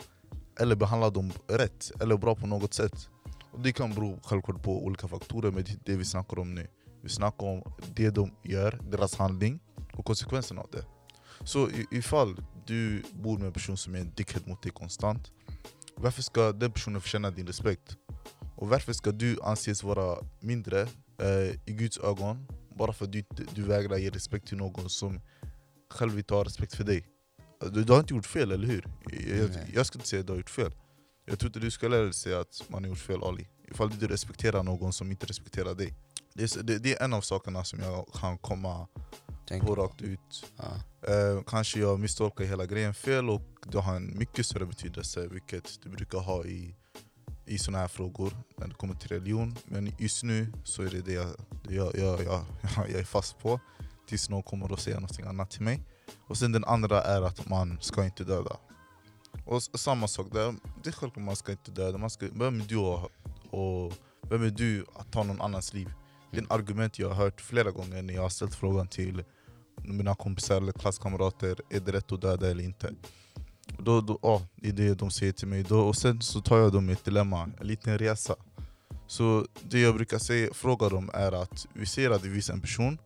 [0.61, 3.09] eller behandlar dem rätt eller bra på något sätt.
[3.51, 6.55] Och Det kan bero självklart på olika faktorer, men det är det vi snackar om
[6.55, 6.69] nu.
[7.03, 9.61] Vi snackar om det de gör, deras handling
[9.93, 10.85] och konsekvenserna av det.
[11.45, 15.33] Så ifall du bor med en person som är en dickhead mot dig konstant,
[15.97, 17.97] varför ska den personen förtjäna din respekt?
[18.57, 20.81] Och varför ska du anses vara mindre
[21.19, 25.21] eh, i Guds ögon bara för att du, du vägrar ge respekt till någon som
[25.90, 27.07] själv inte har respekt för dig?
[27.61, 28.87] Du, du har inte gjort fel, eller hur?
[29.11, 29.71] Jag, Nej.
[29.75, 30.73] jag ska inte säga att du har gjort fel.
[31.25, 33.49] Jag tror inte du dig säga att man har gjort fel Ali.
[33.69, 35.95] Ifall du respekterar någon som inte respekterar dig.
[36.35, 38.88] Det är, det, det är en av sakerna som jag kan komma
[39.49, 40.53] Tänk på rakt ut.
[40.57, 40.64] Ja.
[41.12, 43.42] Eh, kanske jag misstolkar hela grejen fel och
[43.73, 46.75] det har en mycket större betydelse vilket det brukar ha i,
[47.47, 49.57] i sådana här frågor när det kommer till religion.
[49.65, 51.27] Men just nu så är det det jag,
[51.69, 52.45] det jag, jag, jag,
[52.77, 53.61] jag är fast på
[54.09, 55.83] tills någon kommer och säger något annat till mig.
[56.29, 58.57] Och sen den andra är att man ska inte döda.
[59.45, 61.99] Och samma sak där, det är självklart man ska inte döda.
[61.99, 63.11] Man ska, vem är du och,
[63.51, 65.93] och vem är du att ta någon annans liv?
[66.31, 69.25] Det är ett argument jag har hört flera gånger när jag har ställt frågan till
[69.83, 72.95] mina kompisar eller klasskamrater, är det rätt att döda eller inte?
[73.79, 75.63] Då, då, ja, det är det de säger till mig.
[75.63, 78.37] Då, och sen så tar jag dem i ett dilemma, en liten resa.
[79.07, 82.61] Så det jag brukar säga, fråga dem är att vi ser att det finns en
[82.61, 82.99] person,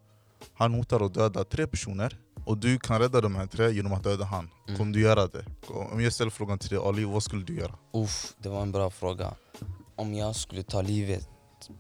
[0.55, 4.05] han hotar att döda tre personer och du kan rädda de här tre genom att
[4.05, 4.51] döda han.
[4.67, 4.79] Mm.
[4.79, 5.45] Kommer du göra det?
[5.69, 7.75] Om jag ställer frågan till dig Ali, vad skulle du göra?
[7.93, 9.35] Uff, det var en bra fråga.
[9.97, 11.29] Om jag skulle ta livet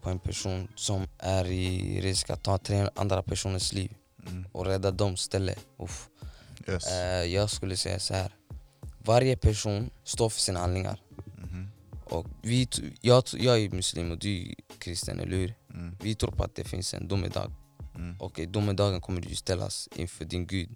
[0.02, 3.94] på en person som är i risk att ta tre andra personers liv
[4.28, 4.46] Mm.
[4.52, 5.58] och rädda dem istället.
[5.78, 6.08] Uff.
[6.68, 6.92] Yes.
[6.92, 8.32] Eh, jag skulle säga så här.
[9.04, 11.02] Varje person står för sina handlingar.
[11.36, 11.68] Mhm.
[12.04, 12.68] Och vi,
[13.00, 15.54] jag, jag är muslim och du är kristen, eller hur?
[15.74, 15.96] Mm.
[16.02, 17.52] Vi tror på att det finns en domedag.
[17.94, 18.20] Mm.
[18.20, 20.70] Och i domedagen kommer du ställas inför din gud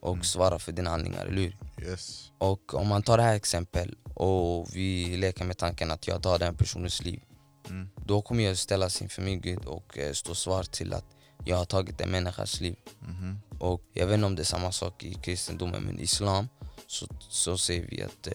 [0.00, 0.24] och Mm.
[0.24, 1.56] svara för dina handlingar, eller hur?
[1.82, 2.32] Yes.
[2.38, 6.38] Och om man tar det här exempel och vi leker med tanken att jag tar
[6.38, 7.22] den personens liv.
[7.68, 7.88] Mm.
[8.06, 11.04] Då kommer jag ställas inför min gud och eh, stå svar till att
[11.44, 12.76] jag har tagit en människas liv.
[13.00, 13.40] Mhm.
[13.58, 16.48] Och jag vet inte om det är samma sak i kristendomen men i islam
[16.90, 18.32] så, så säger vi att eh,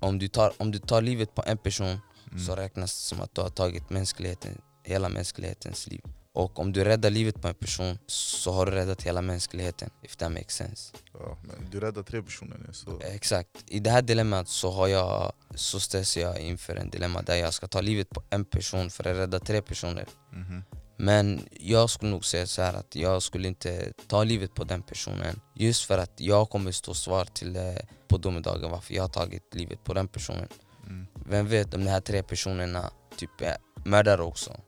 [0.00, 1.98] om du, tar, om du tar livet på en person
[2.32, 2.44] Mm.
[2.44, 6.00] så räknas det som att du har tagit mänskligheten, hela mänsklighetens liv.
[6.32, 10.16] Och om du räddar livet på en person så har du räddat hela mänskligheten, if
[10.16, 10.94] that makes sense.
[11.12, 13.00] Ja, men du räddade tre personer nu så...
[13.00, 13.50] Exakt.
[13.66, 17.54] I det här dilemmat så, har jag, så ställs jag inför en dilemma där jag
[17.54, 20.06] ska ta livet på en person för att rädda tre personer.
[20.32, 20.62] Mhm.
[20.96, 24.82] Men jag skulle nog säga så här att jag skulle inte ta livet på den
[24.82, 25.40] personen.
[25.54, 27.62] Just för att jag kommer stå svar till eh,
[28.08, 30.48] på domedagen varför jag har tagit livet på den personen.
[30.86, 31.06] Mm.
[31.26, 34.60] Vem vet om de här tre personerna typ är mördare också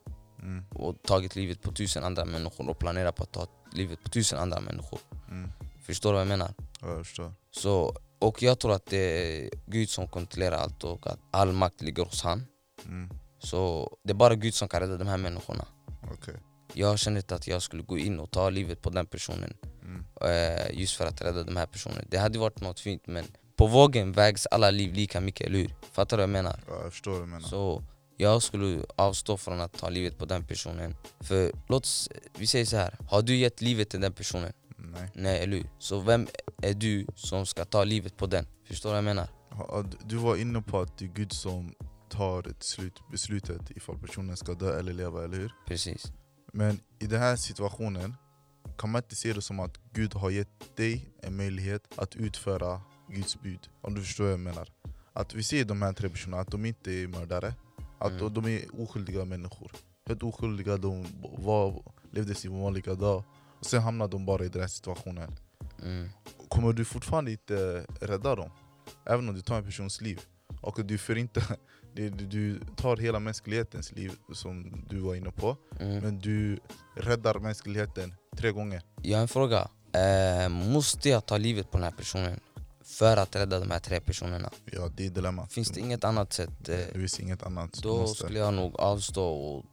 [0.44, 0.64] Mm.
[0.70, 4.38] och tagit livet på tusen andra människor och planerar på att ta livet på tusen
[4.38, 4.98] andra människor.
[5.30, 5.50] Mm.
[5.82, 6.54] Förstår du vad jag menar?
[6.80, 7.32] Ja, jag förstår.
[7.50, 11.82] Så, och jag tror att det är Gud som kontrollerar allt och att all makt
[11.82, 12.46] ligger hos han.
[12.84, 13.10] Mm.
[13.38, 15.64] Så det är bara Gud som kan rädda de här människorna.
[16.12, 16.34] Okej.
[16.74, 20.04] Jag känner inte att jag skulle gå in och ta livet på den personen Mm.
[20.20, 22.02] eh, just för att rädda de här personerna.
[22.08, 23.24] Det hade varit något fint men
[23.56, 25.74] på vågen vägs alla liv lika mycket, eller hur?
[25.92, 26.60] Fattar du vad jag menar?
[26.68, 27.48] Ja, jag förstår vad du menar.
[27.48, 27.84] Så
[28.16, 30.96] jag skulle avstå från att ta livet på den personen.
[31.20, 32.96] För låt oss, vi säger så här.
[33.10, 34.52] har du gett livet till den personen?
[34.76, 35.10] Nej.
[35.14, 35.66] Nej, eller hur?
[35.78, 36.26] Så vem
[36.62, 38.46] är du som ska ta livet på den?
[38.64, 39.28] Förstår du vad jag menar?
[40.04, 41.74] Du var inne på att det är Gud som
[42.16, 45.52] tar ett slut, beslutet ifall personen ska dö eller leva, eller hur?
[45.66, 46.12] Precis.
[46.52, 48.14] Men i den här situationen
[48.78, 52.80] kan man inte se det som att Gud har gett dig en möjlighet att utföra
[53.08, 53.68] Guds bud.
[53.80, 54.68] Om du förstår vad jag menar.
[55.12, 57.54] Att vi ser de här tre personerna, att de inte är mördare.
[57.98, 58.34] Att Mm.
[58.34, 59.72] de är oskyldiga människor.
[60.06, 61.06] Helt oskyldiga, de
[61.38, 63.24] var, levde sin vanliga dag.
[63.58, 65.30] Och sen hamnar de bara i den här situationen.
[65.82, 66.08] Mm.
[66.48, 68.50] Kommer du fortfarande inte rädda dem?
[69.06, 70.20] Även om du tar en persons liv.
[70.60, 71.58] Och du, för inte,
[71.94, 75.56] det- du, tar hela mänsklighetens liv som du var inne på.
[75.80, 75.98] Mm.
[76.02, 76.58] Men du
[76.96, 78.82] räddar mänskligheten tre gånger.
[79.02, 79.68] Jag har en fråga.
[79.92, 82.40] Eh, måste jag ta livet på den här personen
[82.84, 84.50] för att rädda de här tre personerna?
[84.72, 85.52] Ja, det är dilemmat.
[85.52, 86.68] Finns det inget annat sätt?
[86.68, 87.72] Eh, Det finns inget annat.
[87.72, 88.24] Då måste.
[88.24, 89.64] skulle jag nog avstå och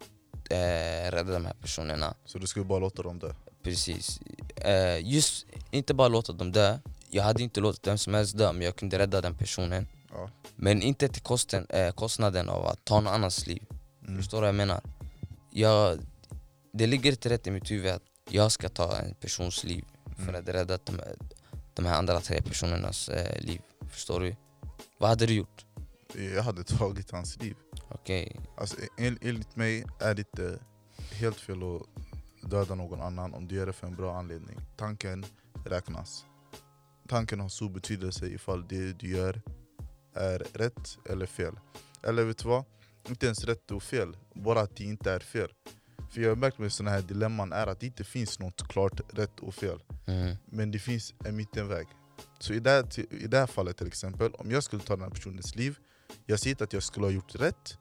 [0.51, 2.13] eh, rädda de här personerna.
[2.25, 3.34] Så du skulle bara låta dem dö?
[3.63, 4.19] Precis.
[4.55, 6.77] Eh, just inte bara låta dem dö.
[7.10, 9.88] Jag hade inte låtit vem som helst dö men jag kunde rädda den personen.
[10.13, 10.30] Ja.
[10.56, 13.63] Men inte till kosten, eh, kostnaden av att ta någon annans liv.
[14.08, 14.17] Mm.
[14.17, 14.82] Förstår du vad jag menar?
[15.52, 16.00] Jag,
[16.74, 20.30] det ligger inte rätt i mitt huvud att jag ska ta en persons liv för
[20.30, 20.36] Mm.
[20.41, 20.97] att rädda de,
[21.74, 23.62] de här andra tre personernas eh, liv.
[23.89, 24.36] Förstår du?
[24.97, 25.65] Vad hade du gjort?
[26.36, 27.56] Jag hade tagit hans liv.
[27.89, 30.60] Okej, Alltså, en, enligt mig är det inte
[31.12, 34.58] helt fel att döda någon annan om du gör det för en bra anledning.
[34.78, 35.26] Tanken
[35.65, 36.26] räknas.
[37.10, 39.41] Tanken har stor betydelse ifall det du gör
[40.13, 41.60] är rätt eller fel.
[42.04, 42.63] Eller vet du vad?
[43.10, 45.50] Inte ens rätt och fel, bara att det inte är fel.
[46.10, 49.02] För jag har märkt med sådana här dilemman är att det inte finns något klart
[49.13, 49.80] rätt och fel.
[50.06, 50.36] mm.
[50.45, 51.88] Men det finns en mittenväg.
[52.39, 55.04] Så i det, här, i det här fallet till exempel, om jag skulle ta den
[55.04, 55.78] här personens liv,
[56.26, 57.78] jag säger inte att jag skulle ha gjort rätt,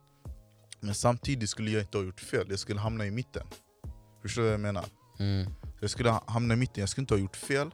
[0.79, 3.47] men samtidigt skulle jag inte ha gjort fel, jag skulle hamna i mitten.
[4.21, 4.85] Förstår du vad jag menar?
[5.19, 5.49] Mm.
[5.79, 7.71] Jag skulle ha- hamna i mitten, jag skulle inte ha gjort fel,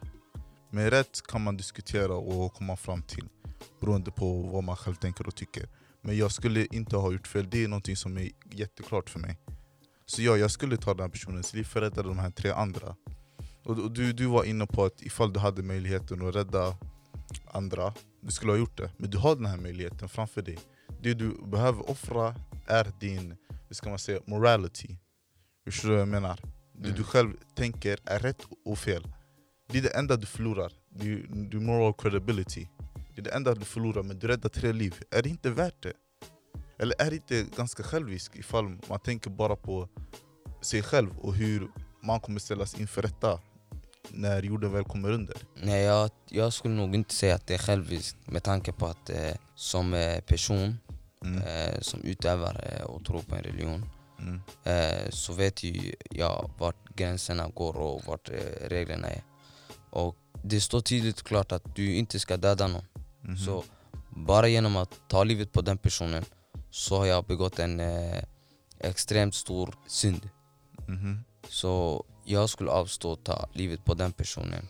[0.70, 3.28] men rätt kan man diskutera och komma fram till
[3.80, 5.68] beroende på vad man själv tänker och tycker.
[6.02, 9.38] Men jag skulle inte ha gjort fel, det är någonting som är jätteklart för mig.
[10.06, 12.50] Så ja, jag skulle ta den här personens liv för att rädda de här tre
[12.50, 12.96] andra.
[13.64, 16.76] Och och du, du var inne på att ifall du hade möjligheten att rädda
[17.52, 18.90] andra, du skulle ha gjort det.
[18.96, 20.58] Men du har den här möjligheten framför dig.
[21.02, 22.34] Det du behöver offra
[22.66, 23.36] är din,
[23.68, 24.96] hur ska man säga, morality.
[25.64, 26.40] Förstår du vad jag menar?
[26.72, 26.96] Det Mm.
[26.96, 29.08] du själv tänker är rätt och fel.
[29.70, 30.72] Det är det enda du förlorar.
[31.50, 32.68] Du moral credibility.
[33.18, 34.94] Det är det enda du förlorar, men du räddar tre liv.
[35.10, 35.92] Är det inte värt det?
[36.78, 39.88] Eller är det inte ganska själviskt ifall man tänker bara på
[40.62, 41.68] sig själv och hur
[42.02, 43.40] man kommer ställas inför rätta
[44.08, 45.36] när jorden väl kommer under?
[45.54, 49.10] Nej, jag, jag skulle nog inte säga att det är själviskt med tanke på att
[49.10, 50.76] eh, som eh, person
[51.24, 51.38] Mm.
[51.42, 53.84] eh, som utövar eh, och tror på en religion
[54.18, 54.40] Mm.
[54.64, 59.22] eh, så vet ju jag vart gränserna går och vart reglerna är.
[59.90, 62.84] Och det står tydligt och klart att du inte ska döda någon.
[63.28, 63.36] Mhm.
[63.36, 63.64] Så
[64.10, 66.24] bara genom att ta livet på den personen
[66.70, 68.22] så har jag begått en eh,
[68.80, 70.28] extremt stor synd.
[70.88, 71.24] Mhm.
[71.48, 74.68] Så jag skulle avstå ta livet på den personen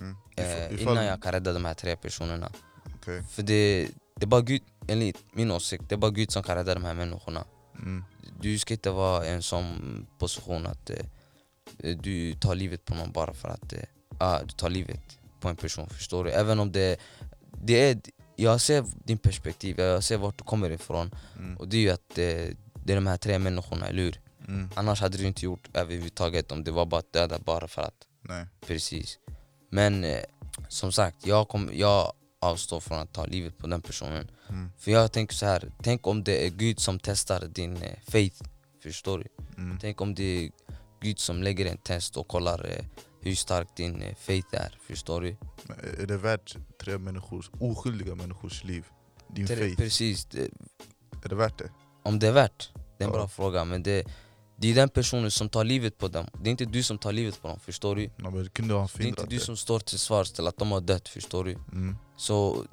[0.00, 0.16] Mm.
[0.36, 2.52] eh, innan jag kan rädda de här tre personerna.
[3.00, 3.22] Okej.
[3.30, 6.56] För det, det är bara Gud, enligt min åsikt, det är bara Gud som kan
[6.56, 7.44] rädda de här människorna.
[7.78, 8.04] Mm.
[8.40, 13.12] Du ska inte vara i en sån position att eh, du tar livet på någon
[13.12, 13.78] bara för att eh,
[14.18, 16.30] ah, du tar livet på en person, förstår du?
[16.30, 16.96] Även om det,
[17.62, 18.00] det är,
[18.36, 21.56] jag ser din perspektiv, jag ser vart du kommer ifrån Mm.
[21.56, 24.20] och det är ju att eh, det är de här tre människorna, eller hur?
[24.48, 24.70] Mm.
[24.74, 28.06] Annars hade du inte gjort överhuvudtaget om det var bara att döda bara för att
[28.22, 28.46] Nej.
[28.66, 29.18] Precis.
[29.70, 30.20] Men eh,
[30.68, 34.30] som sagt, jag, kom, jag avstår från att ta livet på den personen.
[34.48, 34.72] Mm.
[34.78, 38.42] För jag tänker så här, tänk om det är Gud som testar din eh, faith.
[38.82, 39.44] Förstår du?
[39.62, 39.78] Mm.
[39.80, 40.50] Tänk om det är
[41.00, 42.84] Gud som lägger en test och kollar eh,
[43.28, 44.78] hur stark din eh, faith är.
[44.86, 45.36] Förstår du?
[45.62, 48.84] Men Är det värt tre människors, oskyldiga människors liv?
[49.28, 50.24] Din Tre- faith, Precis.
[50.24, 50.40] Det,
[51.24, 51.70] är det värt det?
[52.02, 53.18] om det är värt, det är en Ja.
[53.18, 53.64] bra fråga.
[53.64, 54.04] Men det,
[54.56, 56.26] det är den personen som tar livet på dem.
[56.42, 57.60] Det är inte du som tar livet på dem.
[57.60, 58.10] Förstår du?
[58.16, 59.42] Ja, men kunde ha Det är inte du det.
[59.44, 61.08] som står till svars till att de har dött.
[61.08, 61.52] Förstår du?
[61.52, 61.96] Mm.
[62.16, 62.64] Så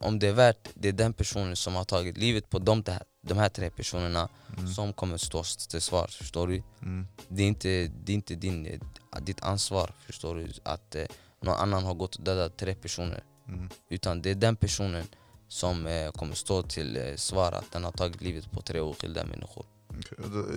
[0.00, 3.02] om det är värt, det är den personen som har tagit livet på de, här-
[3.26, 4.66] de här tre personerna Mm.
[4.72, 6.62] som kommer stå till svars, förstår du?
[6.82, 7.06] Mm.
[7.28, 7.68] Det är inte,
[8.04, 8.80] det är inte din, eh,
[9.20, 10.48] ditt ansvar, förstår du?
[10.62, 11.04] Att eh,
[11.40, 13.22] någon annan har gått och dödat tre personer.
[13.48, 13.68] Mm.
[13.88, 15.04] Utan det är den personen
[15.48, 19.24] som eh, kommer stå till eh, svar att den har tagit livet på tre oskyldiga
[19.24, 19.66] människor.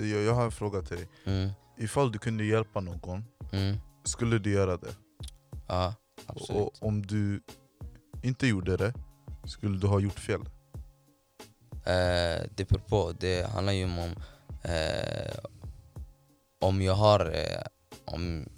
[0.02, 1.08] Jag, jag har en fråga till dig.
[1.26, 4.96] Mm, Ifall du kunde hjälpa någon, mm, skulle du göra det?
[5.68, 5.94] ja,
[6.26, 6.62] absolut.
[6.62, 7.42] Och om du
[8.24, 8.94] inte gjorde det,
[9.46, 10.42] skulle du ha gjort fel?
[11.86, 13.12] Eh, det beror på.
[13.20, 14.16] Det handlar ju om
[14.64, 15.36] eh,
[16.62, 17.62] om jag har eh,
[18.13, 18.50] om,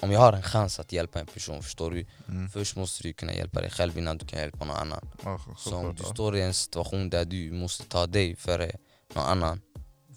[0.00, 2.06] om jag har en chans att hjälpa en person, förstår du?
[2.28, 2.48] Mm.
[2.48, 5.08] Först måste du kunna hjälpa dig själv innan du kan hjälpa någon annan.
[5.24, 8.72] Ja, Så om du står i en situation där du måste ta dig före
[9.14, 9.60] någon annan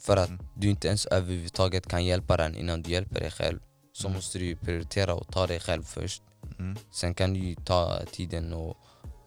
[0.01, 0.45] för att Mm.
[0.55, 3.59] du inte ens överhuvudtaget kan hjälpa den innan du hjälper dig själv
[3.93, 4.15] så Mm.
[4.15, 6.23] måste du prioritera och ta dig själv först.
[6.59, 6.77] Mm.
[6.91, 8.77] Sen kan du ta tiden och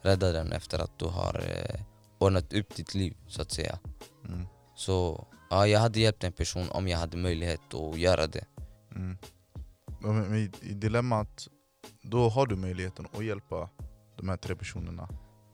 [0.03, 1.81] rädda den efter att du har eh,
[2.19, 3.79] ordnat upp ditt liv så att säga.
[4.29, 4.47] Mm.
[4.77, 8.45] Så ja, jag hade hjälpt en person om jag hade möjlighet att göra det.
[8.97, 9.17] Mm.
[10.01, 11.49] Men, i, dilemmat,
[12.03, 13.69] då har du möjligheten att hjälpa
[14.17, 15.09] de här tre personerna.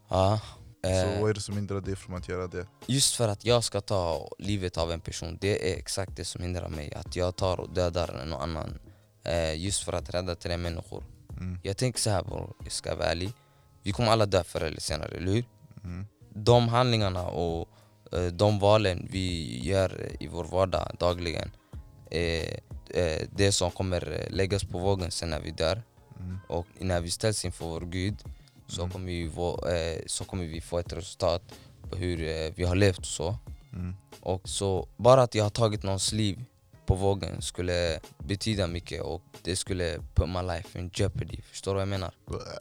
[0.08, 0.40] Ja,
[0.82, 2.66] Så eh, vad är det som hindrar dig från att göra det?
[2.86, 6.42] just för att jag ska ta livet av en person, det är exakt det som
[6.42, 6.94] hindrar mig.
[6.94, 8.78] Att jag tar och dödar någon annan
[9.24, 11.04] eh, just för att rädda tre människor.
[11.30, 11.58] Mm.
[11.62, 13.32] Jag tänker så här bror, jag ska vara ärlig.
[13.82, 15.44] Vi kommer alla dö förr eller senare, eller hur?
[15.84, 16.06] Mm.
[16.34, 17.68] De handlingarna och
[18.12, 21.50] eh, de valen vi gör i vår vardag dagligen
[22.10, 22.58] eh,
[23.30, 25.82] det som kommer eh, läggas på vågen sen när vi dör.
[26.20, 26.38] Mm.
[26.48, 28.16] Och när vi ställs inför vår Gud
[28.66, 28.92] så, Mm.
[28.92, 31.42] kommer, vi få, eh, så kommer vi få ett resultat
[31.90, 33.36] på hur eh, vi har levt och så.
[33.72, 33.96] Mm.
[34.20, 36.44] Och så bara att jag har tagit någons liv
[36.86, 41.42] på vågen skulle betyda mycket och det skulle put my life in jeopardy.
[41.42, 42.10] Förstår du vad jag menar?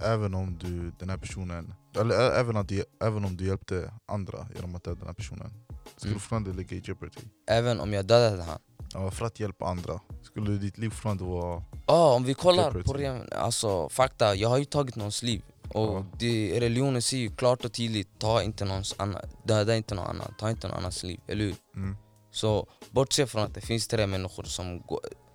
[0.01, 2.71] Även om du, den här personen, eller även, att,
[3.03, 5.49] även om du hjälpte andra genom att döda den här personen,
[5.97, 6.13] skulle Mm.
[6.13, 7.11] du fortfarande ligga i jeopardy?
[7.49, 8.59] Även om jag dödade han.
[8.93, 11.63] Ja, för att hjälpa andra, skulle ditt liv fortfarande vara...
[11.87, 13.03] Ja, om vi kollar på Jeopardy.
[13.03, 15.41] ren, alltså, fakta, jag har ju tagit någons liv.
[15.69, 16.05] Och Ja.
[16.19, 20.33] det, religionen säger ju klart och tydligt, ta inte någons annan, döda inte någon annan,
[20.39, 21.55] ta inte någon annans liv, eller hur?
[21.75, 21.97] Mm.
[22.31, 24.83] Så bortse från att det finns tre människor som,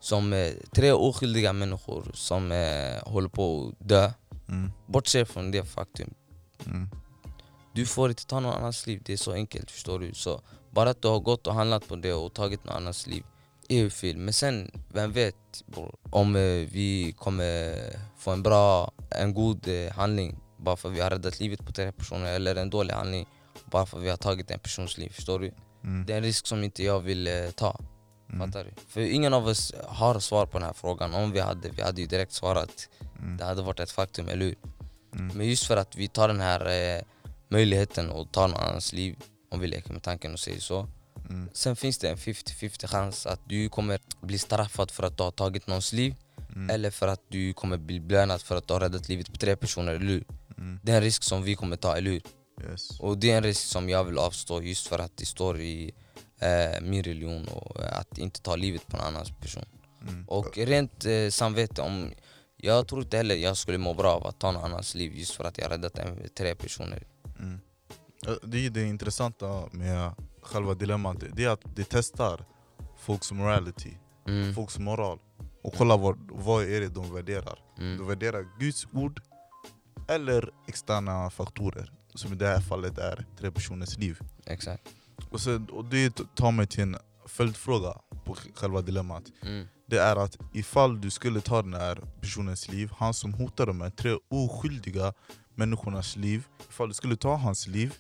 [0.01, 4.11] som eh, tre oskyldiga människor som eh, håller på att dö.
[4.49, 4.71] Mm.
[4.87, 6.15] Bortse från det faktum.
[6.67, 6.89] Mm.
[7.75, 10.15] Du får inte ta någon annans liv, det är så enkelt förstår du.
[10.15, 13.25] Så bara att du har gått och handlat på det och tagit någon annans liv
[13.69, 14.17] är ju fel.
[14.17, 17.75] Men sen, vem vet bror, om eh, vi kommer
[18.19, 21.73] få en bra, en god eh, handling bara för att vi har räddat livet på
[21.73, 23.27] tre personer eller en dålig handling
[23.65, 25.53] bara för att vi har tagit en persons liv, förstår du?
[25.85, 26.07] Mm.
[26.07, 27.81] Det är en risk som inte jag vill eh, ta,
[28.33, 28.47] Mm.
[28.53, 28.71] fattar du?
[28.89, 31.15] För ingen av oss har svar på den här frågan.
[31.15, 32.89] Om vi hade, vi hade ju direkt svarat.
[33.19, 33.37] Mm.
[33.37, 34.55] Det hade varit ett faktum, eller hur?
[35.13, 35.37] Mm.
[35.37, 37.03] Men just för att vi tar den här eh,
[37.49, 39.17] möjligheten att ta någon annans liv,
[39.51, 40.87] om vi leker med tanken och säger så.
[41.31, 41.49] Mm.
[41.53, 45.31] Sen finns det en 50-50 chans att du kommer bli straffad för att du har
[45.31, 46.15] tagit någons liv
[46.55, 46.71] Mm.
[46.71, 49.57] eller för att du kommer bli belönad för att du har räddat livet på tre
[49.57, 50.25] personer, eller hur?
[50.59, 50.81] Mm.
[50.83, 52.23] Det är en risk som vi kommer ta, eller hur?
[52.71, 53.01] Yes.
[53.01, 55.93] Och det är en risk som jag vill avstå just för att det står i
[56.39, 59.65] eh, min religion och eh, att inte ta livet på en annan person.
[60.09, 60.25] Mm.
[60.29, 62.13] Och rent eh, samvete, om,
[62.65, 65.35] jag tror inte heller jag skulle må bra av att ta någon annans liv just
[65.35, 67.07] för att jag räddat en, tre personer.
[67.39, 67.61] Mm.
[68.43, 72.45] Det är det intressanta med själva dilemmat, det är att det testar
[72.99, 73.91] folks morality,
[74.29, 74.55] Mm.
[74.55, 75.19] folks moral.
[75.63, 77.59] Och kolla vad, vad är det de värderar.
[77.77, 78.07] De Mm.
[78.07, 79.21] värderar Guds ord
[80.09, 81.93] eller externa faktorer.
[82.15, 84.19] Som i det här fallet är tre personers liv.
[84.47, 84.89] Exakt.
[85.31, 86.97] Och, sen, och det tar mig till en
[87.27, 87.95] följdfråga
[88.25, 89.23] på själva dilemmat.
[89.43, 89.67] Mm.
[89.93, 93.81] Det är att ifall du skulle ta den här personens liv, han som hotar de
[93.81, 95.13] här tre oskyldiga
[95.55, 96.47] människornas liv.
[96.69, 97.95] Ifall du skulle ta hans liv,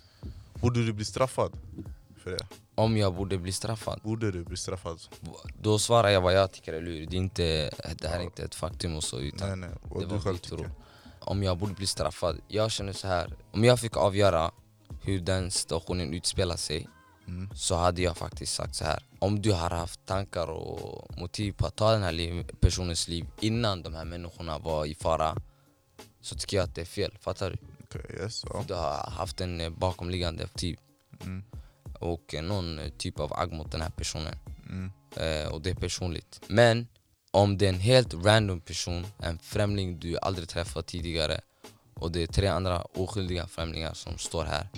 [0.55, 1.53] borde du bli straffad
[2.16, 2.47] för det?
[2.74, 5.01] Om jag borde bli straffad, Borde du bli straffad?
[5.62, 7.07] då svarar jag vad jag tycker, eller hur?
[7.07, 10.03] Det, är inte, det här är inte ett faktum och så, utan Nej nej, vad
[10.03, 10.70] det du var själv mitt tycker.
[11.20, 13.36] Om jag borde bli straffad, jag känner så här.
[13.51, 14.51] Om jag fick avgöra
[15.03, 16.88] hur den situationen utspelar sig
[17.27, 17.51] Mm.
[17.55, 19.03] så hade jag faktiskt sagt så här.
[19.18, 23.27] Om du har haft tankar och motiv på att ta den här liv, personens liv
[23.41, 25.37] innan de här människorna var i fara
[26.20, 27.18] så tycker jag att det är fel.
[27.20, 27.57] Fattar du?
[27.85, 28.64] Okej, yes, ja.
[28.68, 30.79] Du har haft en eh, bakomliggande motiv
[31.25, 31.45] Mm.
[32.01, 34.35] och eh, någon eh, typ av agg mot den här personen.
[34.68, 34.93] Mm.
[35.16, 36.41] Eh, och det är personligt.
[36.49, 36.87] Men
[37.31, 41.41] om det är en helt random person, en främling du aldrig träffat tidigare
[41.95, 44.68] och det är tre andra oskyldiga främlingar som står här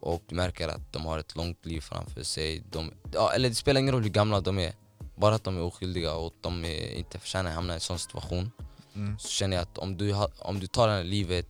[0.00, 2.62] och du märker att de har ett långt liv framför sig.
[2.70, 4.72] De, ja, eller det spelar ingen roll hur gamla de är,
[5.16, 7.98] bara att de är oskyldiga och de är, inte förtjänar att hamna i en sån
[7.98, 8.50] situation.
[8.94, 9.18] Mm.
[9.18, 11.46] Så känner jag att om du, om du tar det här livet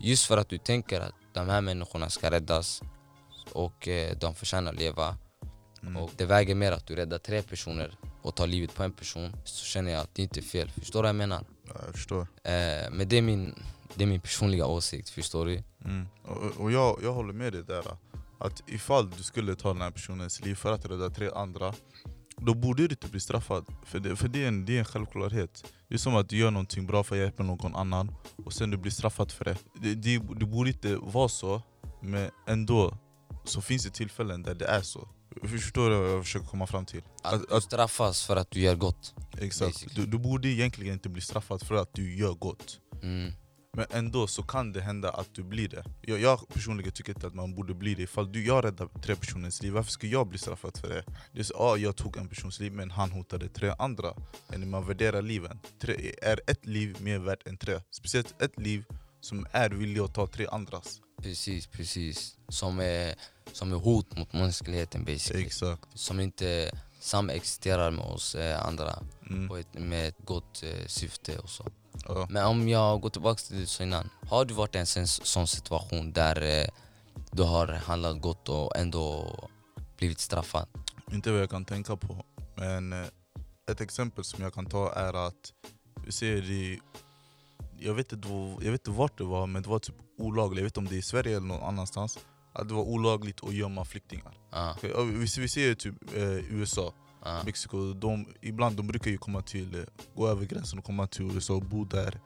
[0.00, 2.82] just för att du tänker att de här människorna ska räddas
[3.52, 5.16] och eh, de förtjänar att leva
[5.82, 5.96] Mm.
[5.96, 9.36] och det väger mer att du räddar tre personer och tar livet på en person
[9.44, 10.70] så känner jag att det inte är fel.
[10.70, 11.44] Förstår du vad jag menar?
[11.66, 12.20] Ja, jag förstår.
[12.20, 13.54] Eh, men det är, min,
[13.94, 15.62] det är min personliga åsikt, förstår du?
[15.84, 16.06] Mm.
[16.24, 17.84] Och, och jag, jag håller med dig där.
[18.40, 21.74] Att ifall du skulle ta den här personens liv för att rädda tre andra
[22.40, 23.64] då borde du inte bli straffad.
[23.84, 25.72] För det, för det, är, en, det är en självklarhet.
[25.88, 28.14] Det är som att du gör någonting bra för att hjälpa någon annan
[28.44, 29.56] och sen du blir straffad för det.
[29.80, 31.62] Det, det, det borde inte vara så,
[32.02, 32.98] men ändå
[33.44, 35.08] så finns det tillfällen där det är så.
[35.42, 37.02] Förstår du vad jag försöker komma fram till?
[37.22, 39.14] Att, Att- att- straffas för att du gör gott.
[39.40, 39.94] Exakt.
[39.94, 42.80] Du, du borde egentligen inte bli straffad för att du gör gott.
[43.02, 43.32] Mm.
[43.76, 45.84] Men ändå så kan det hända att du blir det.
[46.00, 48.02] Jag, jag personligen tycker inte att man borde bli det.
[48.02, 51.04] Ifall du, jag räddar tre personers liv, varför ska jag bli straffad för det?
[51.32, 54.14] Det är så, ah, jag tog en persons liv men han hotade tre andra.
[54.48, 57.80] När man värderar liven, tre, är ett liv mer värt än tre?
[57.90, 58.84] Speciellt ett liv
[59.20, 61.00] som är villig att ta tre andras.
[61.22, 62.36] Precis, precis.
[62.48, 63.14] Som är,
[63.52, 65.44] som är hot mot mänskligheten basically.
[65.46, 65.82] Exakt.
[65.94, 68.98] Som inte samexisterar med oss eh, andra
[69.30, 69.48] Mm.
[69.48, 71.66] på ett, med ett gott eh, syfte och så.
[72.08, 72.26] Ja.
[72.30, 74.10] Men om jag går tillbaka till det du sa innan.
[74.28, 76.68] Har du varit i en sån, situation där eh,
[77.30, 79.34] du har handlat gott och ändå
[79.96, 80.66] blivit straffad?
[81.12, 82.24] Inte vad jag kan tänka på.
[82.54, 83.06] Men eh,
[83.70, 85.52] ett exempel som jag kan ta är att
[86.04, 86.80] vi ser i
[87.80, 88.28] jag vet, inte,
[88.60, 90.58] jag vet inte vart det var, men det var typ olagligt.
[90.58, 92.18] Jag vet inte om det är i Sverige eller någon annanstans.
[92.52, 94.34] Att det var olagligt att gömma flyktingar.
[94.50, 96.92] Ah, Vi, vi ser ju typ eh, USA,
[97.22, 97.92] ah, Mexiko.
[97.92, 99.80] De, ibland de brukar ju komma till, eh,
[100.14, 102.20] gå över gränsen och komma till USA och bo där.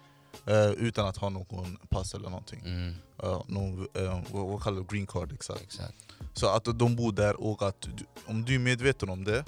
[0.47, 2.61] Eh, utan att ha någon pass eller någonting.
[2.64, 4.86] mm, Uh, någon, eh, vad, vad kallar det?
[4.88, 5.62] Green card exakt.
[5.62, 5.95] exakt.
[6.34, 9.45] Så att de bor där och att du, om du är medveten om det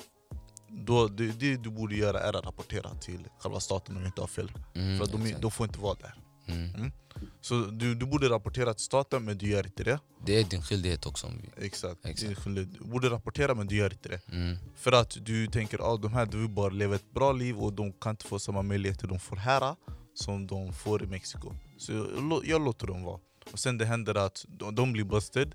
[0.69, 4.21] då det, det du borde göra är att rapportera till själva staten om du inte
[4.21, 4.53] har fel.
[4.75, 5.43] Mm, För de, exakt.
[5.43, 6.15] de får inte vara där.
[6.47, 6.93] Mm.
[7.41, 9.99] Så du, du borde rapportera till staten men du gör inte det.
[10.27, 11.33] Det är din skyldighet också.
[11.57, 12.07] Exakt.
[12.07, 12.45] Exakt.
[12.45, 14.21] Du borde rapportera men du gör inte det.
[14.33, 17.33] mm, För att du tänker att ah, de här de vill bara leva ett bra
[17.33, 19.77] liv och de kan inte få samma möjligheter de får här
[20.15, 21.53] som de får i Mexiko.
[21.79, 23.21] Så jag, jag låter dem vara.
[23.53, 25.55] Och sen det händer att de, de blir busted,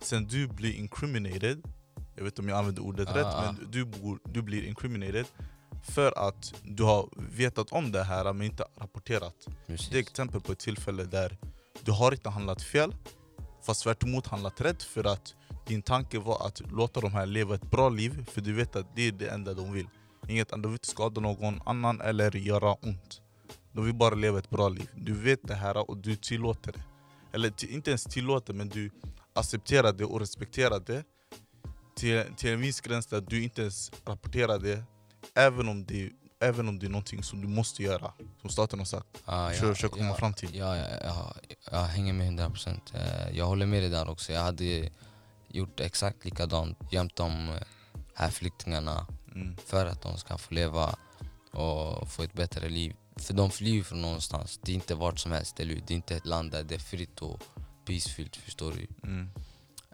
[0.00, 1.62] sen du blir incriminated.
[2.16, 3.42] Jag vet inte om jag använder ordet Ah, rätt, ah.
[3.52, 3.90] men du,
[4.32, 5.26] du blir incriminated
[5.82, 9.34] för att du har vetat om det här men inte rapporterat.
[9.66, 9.88] precis.
[9.88, 11.38] Det är exempel på ett tillfälle där
[11.84, 12.94] du har inte handlat fel
[13.62, 15.34] fast tvärt emot handlat rätt för att
[15.66, 18.96] din tanke var att låta de här leva ett bra liv för du vet att
[18.96, 19.88] det är det enda de vill.
[20.28, 23.20] Inget annat, de vill inte skada någon annan eller göra ont.
[23.72, 24.90] De vill bara leva ett bra liv.
[24.94, 26.82] Du vet det här och du tillåter det.
[27.32, 28.90] Eller inte ens tillåter men du
[29.34, 31.04] accepterar det och respekterar det
[31.96, 34.84] till, till en viss gräns där du inte ens rapporterar det
[35.38, 36.10] även om det,
[36.40, 39.22] även om det är någonting som du måste göra, som staten har sagt.
[39.24, 40.54] Ah, Försöker försöker komma fram till.
[40.54, 41.34] Ja, ja, ja,
[41.70, 42.92] jag hänger med 100 procent.
[43.32, 44.32] Jag håller med dig där också.
[44.32, 44.90] Jag hade
[45.48, 46.78] gjort exakt likadant.
[46.90, 47.54] Gömt de eh,
[48.14, 49.56] här flyktingarna Mm.
[49.66, 50.96] för att de ska få leva
[51.50, 52.94] och få ett bättre liv.
[53.16, 54.60] För de flyr från någonstans.
[54.62, 55.74] Det är inte vart som helst, eller?
[55.74, 57.42] Det är inte ett land där det är fritt och
[57.84, 58.86] peacefyllt, förstår du?
[59.08, 59.30] Mm.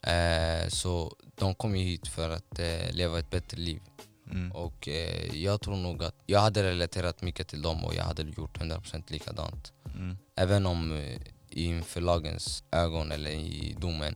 [0.02, 3.82] Eh, så de kom ju hit för att eh, leva ett bättre liv.
[4.30, 4.52] Mm.
[4.52, 8.22] Och eh, jag tror nog att jag hade relaterat mycket till dem och jag hade
[8.22, 9.72] gjort 100% likadant.
[9.94, 10.16] Mm.
[10.36, 14.14] Även om eh, inför lagens ögon eller i domen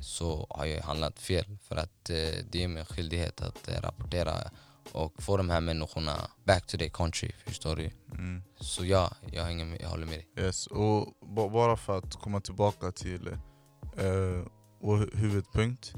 [0.00, 1.58] så har jag handlat fel.
[1.62, 4.34] För att eh, det är min skyldighet att eh, rapportera
[4.92, 7.30] och få de här människorna back to their country.
[7.46, 7.90] Förstår du?
[8.12, 8.42] Mm.
[8.60, 10.44] Så ja, jag, hänger med, jag håller med dig.
[10.44, 10.66] Yes.
[10.66, 13.26] Och ba- bara för att komma tillbaka till
[13.96, 14.46] eh,
[14.80, 15.94] vår hu- huvudpunkt.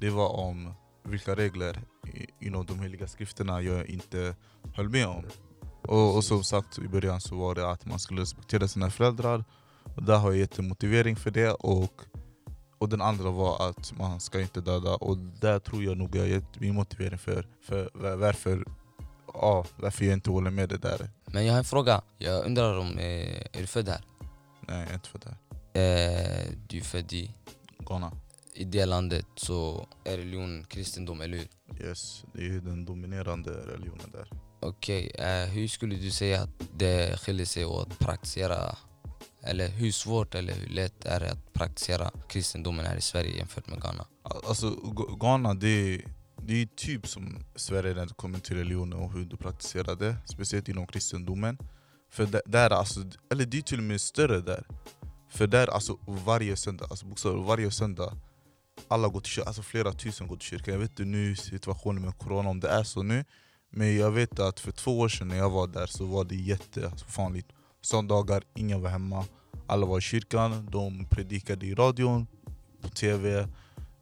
[0.00, 0.74] Det var om
[1.04, 4.34] vilka regler i- inom de heliga skrifterna jag inte
[4.74, 5.24] höll med om.
[5.82, 9.44] Och, och som sagt i början så var det att man skulle respektera sina föräldrar.
[9.96, 11.50] Och där har jag gett en motivering för det.
[11.50, 12.00] Och,
[12.78, 14.94] och den andra var att man ska inte döda.
[14.94, 18.64] Och där tror jag nog jag gett min motivering för, för var- varför,
[19.34, 21.10] ja, varför jag inte håller med det där.
[21.26, 22.02] Men jag har en fråga.
[22.18, 24.04] Jag undrar om, eh, är du född här?
[24.68, 25.36] Nej, jag är inte för det.
[25.80, 27.34] Eh, du är född i,
[27.78, 28.12] Ghana.
[28.54, 31.48] I det landet så är religion kristendom, eller hur?
[31.88, 34.28] Yes, det är ju den dominerande religionen där.
[34.60, 38.76] Okej, eh, hur skulle du säga att det skiljer sig åt att praktisera
[39.42, 43.66] eller hur svårt eller hur lätt är det att praktisera kristendomen här i Sverige jämfört
[43.66, 44.06] med Ghana?
[44.22, 44.70] Al- Alltså
[45.20, 46.04] Ghana det är,
[46.42, 50.16] det är typ som Sverige när det kommer till religionen och hur du praktiserar det.
[50.26, 51.58] Speciellt inom kristendomen.
[52.10, 53.00] För där, där alltså,
[53.32, 54.66] eller det är till och med större där.
[55.30, 58.16] För där alltså varje söndag, alltså bokstavligt varje söndag
[58.88, 60.74] alla går till kyrkan, alltså flera tusen går till kyrkan.
[60.74, 63.24] Jag vet inte nu situationen med corona om det är så nu.
[63.70, 66.36] Men jag vet att för två år sedan när jag var där så var det
[66.36, 67.48] jättevanligt.
[67.82, 69.24] Söndagar, ingen var hemma.
[69.66, 72.26] Alla var i kyrkan, de predikade i radion,
[72.80, 73.48] på tv.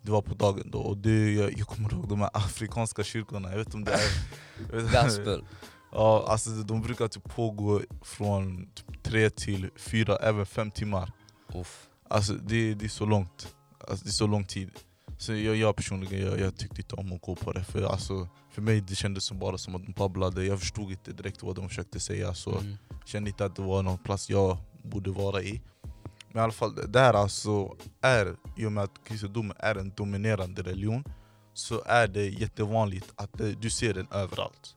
[0.03, 0.79] Det var på dagen då.
[0.79, 3.93] Och det, jag, jag kommer ihåg de här afrikanska kyrkorna, jag vet inte om det
[3.93, 5.03] är...
[5.05, 5.45] Gospel.
[5.93, 11.13] ja, alltså de brukar typ pågå från typ tre till fyra, även fem timmar.
[11.55, 11.87] Uff.
[12.09, 13.55] Alltså det, det är så långt.
[13.89, 14.71] Alltså, det är så lång tid.
[15.19, 17.65] Så jag, jag personligen, jag, jag tyckte inte om att gå på det.
[17.65, 20.45] För, alltså, för mig det kändes som bara som att de babblade.
[20.45, 22.35] Jag förstod inte direkt vad de försökte säga.
[22.35, 22.77] Så Mm.
[23.07, 25.63] kände inte att det var någon plats jag borde vara i.
[26.29, 30.63] Men i alla fall, där alltså är, i och med att kristendomen är en dominerande
[30.63, 31.05] religion,
[31.55, 34.77] så är det jättevanligt att det, du ser den överallt.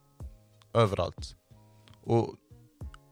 [0.74, 1.36] Överallt.
[2.04, 2.34] Och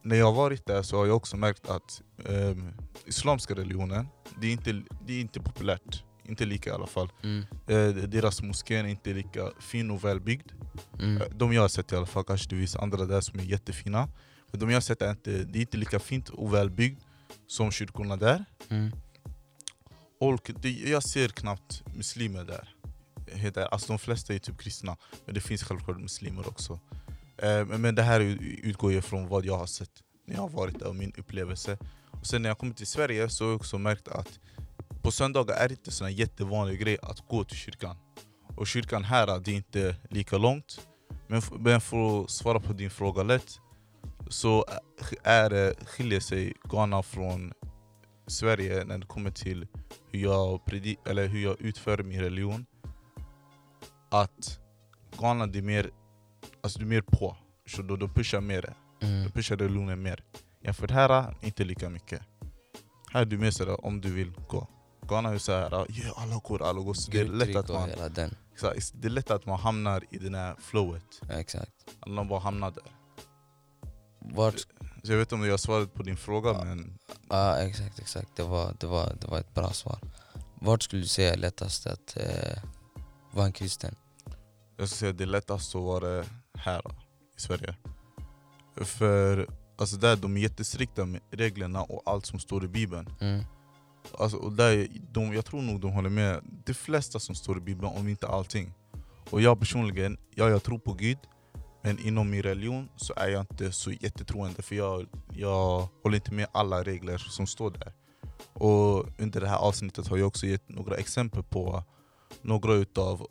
[0.04, 2.74] när jag har varit där så har jag också märkt att ehm,
[3.06, 4.08] islamska religionen,
[4.42, 6.04] det är, inte, det är inte populärt.
[6.26, 7.10] Inte lika i alla fall.
[7.24, 7.46] Mm.
[7.68, 10.52] Eh, deras moské är inte lika fin och välbyggd.
[11.00, 11.22] Mm.
[11.22, 13.44] Eh, De jag har sett i alla fall, kanske det finns andra där som är
[13.44, 14.10] jättefina.
[14.52, 17.06] Men de jag har sett är inte, det är inte lika fint och välbyggt
[17.48, 18.46] som kyrkorna där.
[18.70, 18.92] Mm.
[20.20, 22.70] Och det, jag ser knappt muslimer där.
[23.72, 26.80] Alltså de flesta är typ kristna, men det finns självklart muslimer också.
[27.38, 28.20] Eh, men, det här
[28.64, 29.92] utgår ju från vad jag har sett
[30.28, 31.78] när jag har varit där och min upplevelse.
[32.12, 34.40] Och sen när jag kommit till Sverige så har jag också märkt att
[35.02, 37.96] på söndagar är det inte sån jättevanlig grej att gå till kyrkan.
[38.56, 40.88] Och kyrkan här, det är inte lika långt.
[41.28, 43.60] Men, men för att svara på din fråga lätt
[44.30, 44.66] så
[45.24, 47.54] är det, skiljer sig Ghana från
[48.28, 49.68] Sverige när det kommer till
[50.12, 52.66] hur jag, predi- eller hur jag utför min religion.
[54.12, 54.60] Att
[55.20, 55.90] Ghana det är mer,
[56.64, 57.38] alltså det är mer på.
[57.68, 58.74] Så då, de pushar mer.
[59.02, 59.24] Mm.
[59.24, 60.24] De pushar religionen mer.
[60.62, 62.22] Jämfört här, inte lika mycket.
[63.12, 64.68] Här är du mer sådär om du vill gå.
[65.08, 66.94] Ghana är såhär, yeah, alla går, alla går.
[66.94, 67.90] Så det är lätt att man,
[68.54, 71.22] exakt, det är lätt att man hamnar i det här flowet.
[71.30, 71.72] Ja, Exakt.
[72.00, 72.84] Alla bara hamnar där.
[74.20, 74.60] Vart,
[75.04, 76.64] Så jag vet inte om jag har svarat på din fråga Ja.
[76.64, 77.00] men
[77.30, 78.36] ja, exakt, exakt.
[78.36, 79.98] Det var, det, var, det var ett bra svar.
[80.56, 82.64] Vart skulle du säga är lättast att eh,
[83.32, 83.96] vara en kristen?
[84.78, 86.26] jag ska säga det är lättast att vara
[86.64, 86.82] här
[87.38, 87.76] i Sverige.
[88.76, 89.48] För
[89.78, 93.10] alltså där de är jättestrikta med reglerna och allt som står i bibeln.
[93.22, 93.44] Mm.
[94.20, 97.62] Alltså, och där, de, jag tror nog de håller med de flesta som står i
[97.62, 98.74] bibeln, om inte allting.
[99.30, 101.18] Och jag personligen, ja, jag tror på Gud,
[101.82, 106.34] men inom min religion så är jag inte så jättetroende för jag, jag håller inte
[106.34, 107.94] med alla regler som står där.
[108.54, 111.84] Och under det här avsnittet har jag också gett några exempel på
[112.42, 113.28] några utav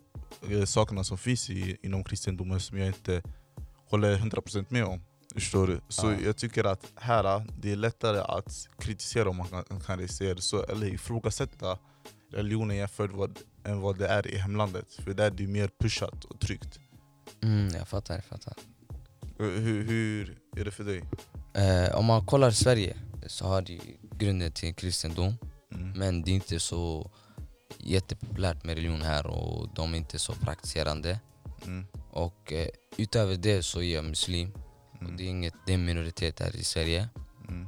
[0.65, 3.21] sakerna som finns i, inom kristendomen som jag inte
[3.89, 5.01] håller 100% med om.
[5.33, 5.81] Förstår du?
[5.89, 6.17] Så Ja.
[6.25, 10.41] jag tycker att här, det är lättare att kritisera om man kan, kan säga det
[10.41, 11.77] så, eller ifrågasätta
[12.31, 14.93] religionen jämfört vad, än vad det är i hemlandet.
[14.93, 16.79] För där är det mer pushat och tryggt.
[17.43, 18.53] Mm, jag fattar, jag fattar.
[19.37, 21.03] Hur, hur är det för dig?
[21.53, 23.79] Eh, om man kollar Sverige så har de
[24.17, 25.33] grunden till kristendom
[25.75, 25.89] Mm.
[25.99, 27.11] men det är inte så
[27.77, 31.19] jättepopulärt med religion här och de är inte så praktiserande.
[31.65, 31.85] Mm.
[32.11, 32.67] Och eh,
[32.97, 35.17] utöver det så är jag muslim och Mm.
[35.17, 37.09] det är, inget, det är en minoritet här i Sverige.
[37.49, 37.67] Mm.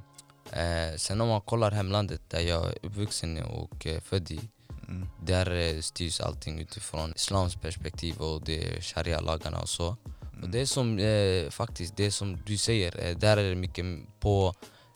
[0.51, 4.39] Eh, sen om man kollar hemlandet där jag är uppvuxen och eh, född i
[4.87, 5.07] Mm.
[5.23, 9.97] där eh, styrs allting utifrån islams perspektiv och det sharia-lagarna och så.
[10.43, 13.85] Och det är som eh, faktiskt, det som du säger, eh, där är det mycket
[14.19, 14.53] på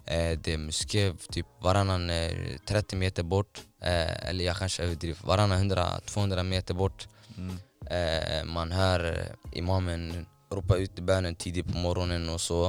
[0.09, 5.71] Eh, de skrev typ varannan eh, 30 meter bort, eh, eller jag kanske överdriver, varannan
[5.71, 7.07] 100-200 meter bort.
[7.37, 7.57] Mm.
[7.85, 12.65] Eh, man hör eh, imamen ropa ut bönen tidigt på morgonen och så.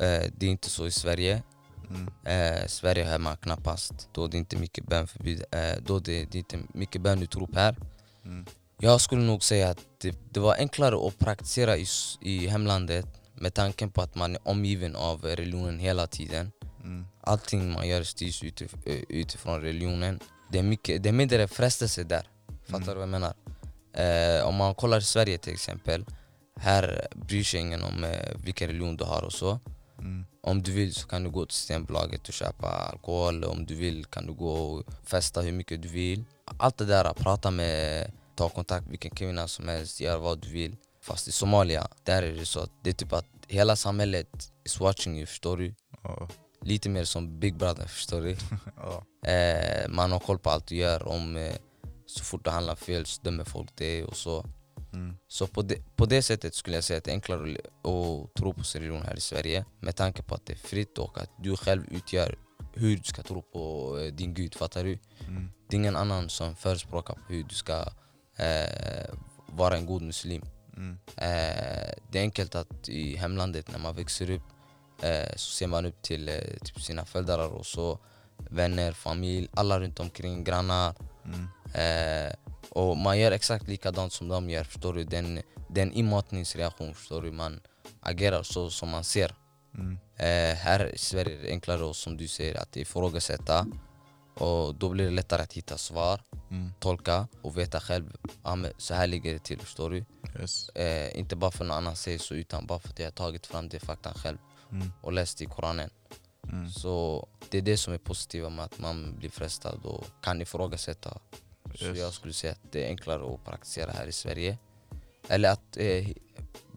[0.00, 1.42] Eh, det är inte så i Sverige.
[1.90, 2.08] Mm.
[2.24, 6.38] Eh, Sverige hör man knappast, då det är inte mycket bönförbud, eh, då det, det
[6.38, 7.76] är inte mycket bönutrop här.
[8.24, 8.46] Mm.
[8.78, 11.86] Jag skulle nog säga att det, det var enklare att praktisera i,
[12.20, 16.52] i hemlandet med tanken på att man är omgiven av religionen hela tiden.
[16.82, 17.06] Mm.
[17.20, 20.20] Allting man gör styrs utif eh, utifrån religionen.
[20.50, 22.28] Det är, mycket, det är mindre frestelse där.
[22.66, 23.34] Fattar du vad jag menar?
[23.92, 26.04] Eh, om man kollar i Sverige till exempel.
[26.56, 29.60] Här bryr sig ingen om eh, vilken religion du har och så.
[29.98, 30.24] Mm.
[30.42, 33.44] Om du vill så kan du gå till Systembolaget och köpa alkohol.
[33.44, 36.24] Om du vill kan du gå och festa hur mycket du vill.
[36.44, 40.48] Allt det där, prata med, ta kontakt med vilken kvinna som helst, gör vad du
[40.48, 40.76] vill.
[41.00, 44.80] Fast i Somalia, där är det så att det är typ att hela samhället is
[44.80, 45.74] watching you, förstår du?
[46.02, 46.28] Ja.
[46.62, 48.36] Lite mer som Big Brother, förstår du?
[48.76, 49.30] Ja.
[49.30, 51.08] Eh, man har koll på allt du gör.
[51.08, 51.54] Om, eh,
[52.06, 54.46] så fort du handlar fel så dömer folk det och så.
[54.92, 55.16] Mm.
[55.28, 58.52] Så på det, på det sättet skulle jag säga att det är enklare att, tro
[58.52, 61.30] på sin religion här i Sverige med tanke på att det är fritt och att
[61.42, 62.38] du själv utgör
[62.74, 64.98] hur du ska tro på eh, din gud, fattar du?
[65.28, 65.50] Mm.
[65.68, 67.84] Det är ingen annan som förespråkar på hur du ska
[68.36, 69.14] eh,
[69.46, 70.42] vara en god muslim.
[70.76, 70.98] Mm.
[71.16, 74.42] Eh, det är enkelt att i hemlandet när man växer upp
[75.36, 76.34] så ser man upp till eh,
[76.64, 77.98] typ sina föräldrar och så
[78.50, 80.94] vänner, familj, alla runt omkring, grannar.
[81.24, 81.48] Mm.
[81.74, 82.32] Eh,
[82.68, 85.04] och man gör exakt likadant som de gör, förstår du?
[85.04, 87.32] Den, den inmatningsreaktion, förstår du?
[87.32, 87.60] Man
[88.00, 89.34] agerar så som man ser.
[89.74, 89.98] Mm.
[90.16, 93.66] Eh, här i Sverige är det enklare, och som du säger, att ifrågasätta.
[94.34, 96.72] Och då blir det lättare att hitta svar, Mm.
[96.80, 100.04] tolka och veta själv, ah, så här ligger det till, förstår du?
[100.40, 100.68] Yes.
[100.68, 103.46] Eh, inte bara för någon annan säger så, utan bara för att jag har tagit
[103.46, 104.38] fram det faktan själv
[104.72, 104.92] Mm.
[105.00, 105.90] och läst i Koranen.
[106.52, 106.70] Mm.
[106.70, 111.18] Så det är det som är positiva med att man blir frestad och kan ifrågasätta.
[111.74, 111.98] Så Yes.
[111.98, 114.58] jag skulle säga att det är enklare att praktisera här i Sverige.
[115.28, 116.08] Eller att, eh,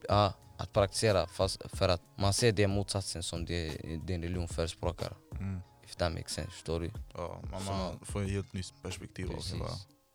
[0.07, 3.69] ja, att praktisera fast för att man ser det motsatsen som det,
[4.05, 5.13] din religion förespråkar.
[5.39, 5.59] Mm.
[5.83, 6.91] If that makes sense, förstår du?
[7.13, 9.65] Ja, man, Så- man får ett helt nytt perspektiv av hela...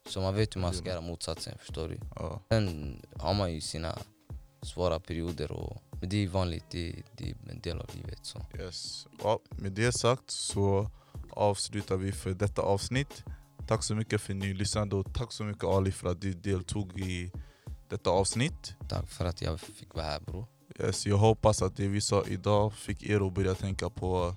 [0.08, 2.00] Så man vet hur man ska göra motsatsen, förstår du?
[2.16, 2.40] Ja.
[2.48, 3.98] Sen har man ju sina
[4.62, 8.18] svåra perioder och men det är vanligt, det, det är en del av livet.
[8.22, 8.46] Så.
[8.58, 9.06] Yes.
[9.22, 10.90] Ja, med det sagt så
[11.30, 13.24] avslutar vi för detta avsnitt.
[13.68, 16.32] Tack så mycket för att ni lyssnade och tack så mycket Ali för att du
[16.32, 17.32] deltog i
[17.88, 18.74] detta avsnitt.
[18.88, 20.46] Tack för att jag fick vara här bror.
[20.80, 24.34] Yes, jag hoppas att det vi sa idag fick er att börja tänka på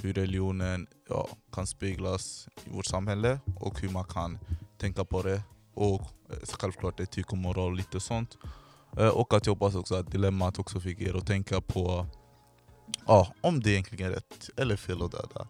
[0.00, 4.38] hur religionen ja, kan speglas i vårt samhälle och hur man kan
[4.78, 5.42] tänka på det.
[5.74, 8.38] Och eh, självklart etik och moral och lite sånt.
[8.96, 12.06] Eh, Och att jag hoppas också att dilemmat också fick er att tänka på
[13.06, 15.46] ja, om det egentligen är rätt eller fel att döda.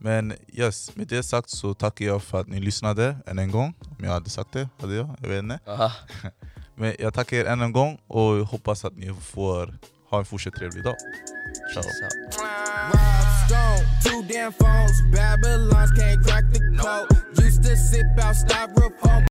[0.00, 3.74] Men yes, med det sagt så tackar jag för att ni lyssnade än en gång.
[3.98, 5.16] Om jag hade sagt det, hade jag?
[5.20, 5.60] Jag vet inte.
[6.74, 9.78] Men jag tackar er än en gång och hoppas att ni får
[10.10, 10.94] ha en fortsatt trevlig dag.
[11.74, 11.82] Ciao.
[13.46, 14.96] Stone, two damn phones.
[15.12, 17.08] Babylons can't crack the code.
[17.46, 19.24] Used to sip out styrofoam.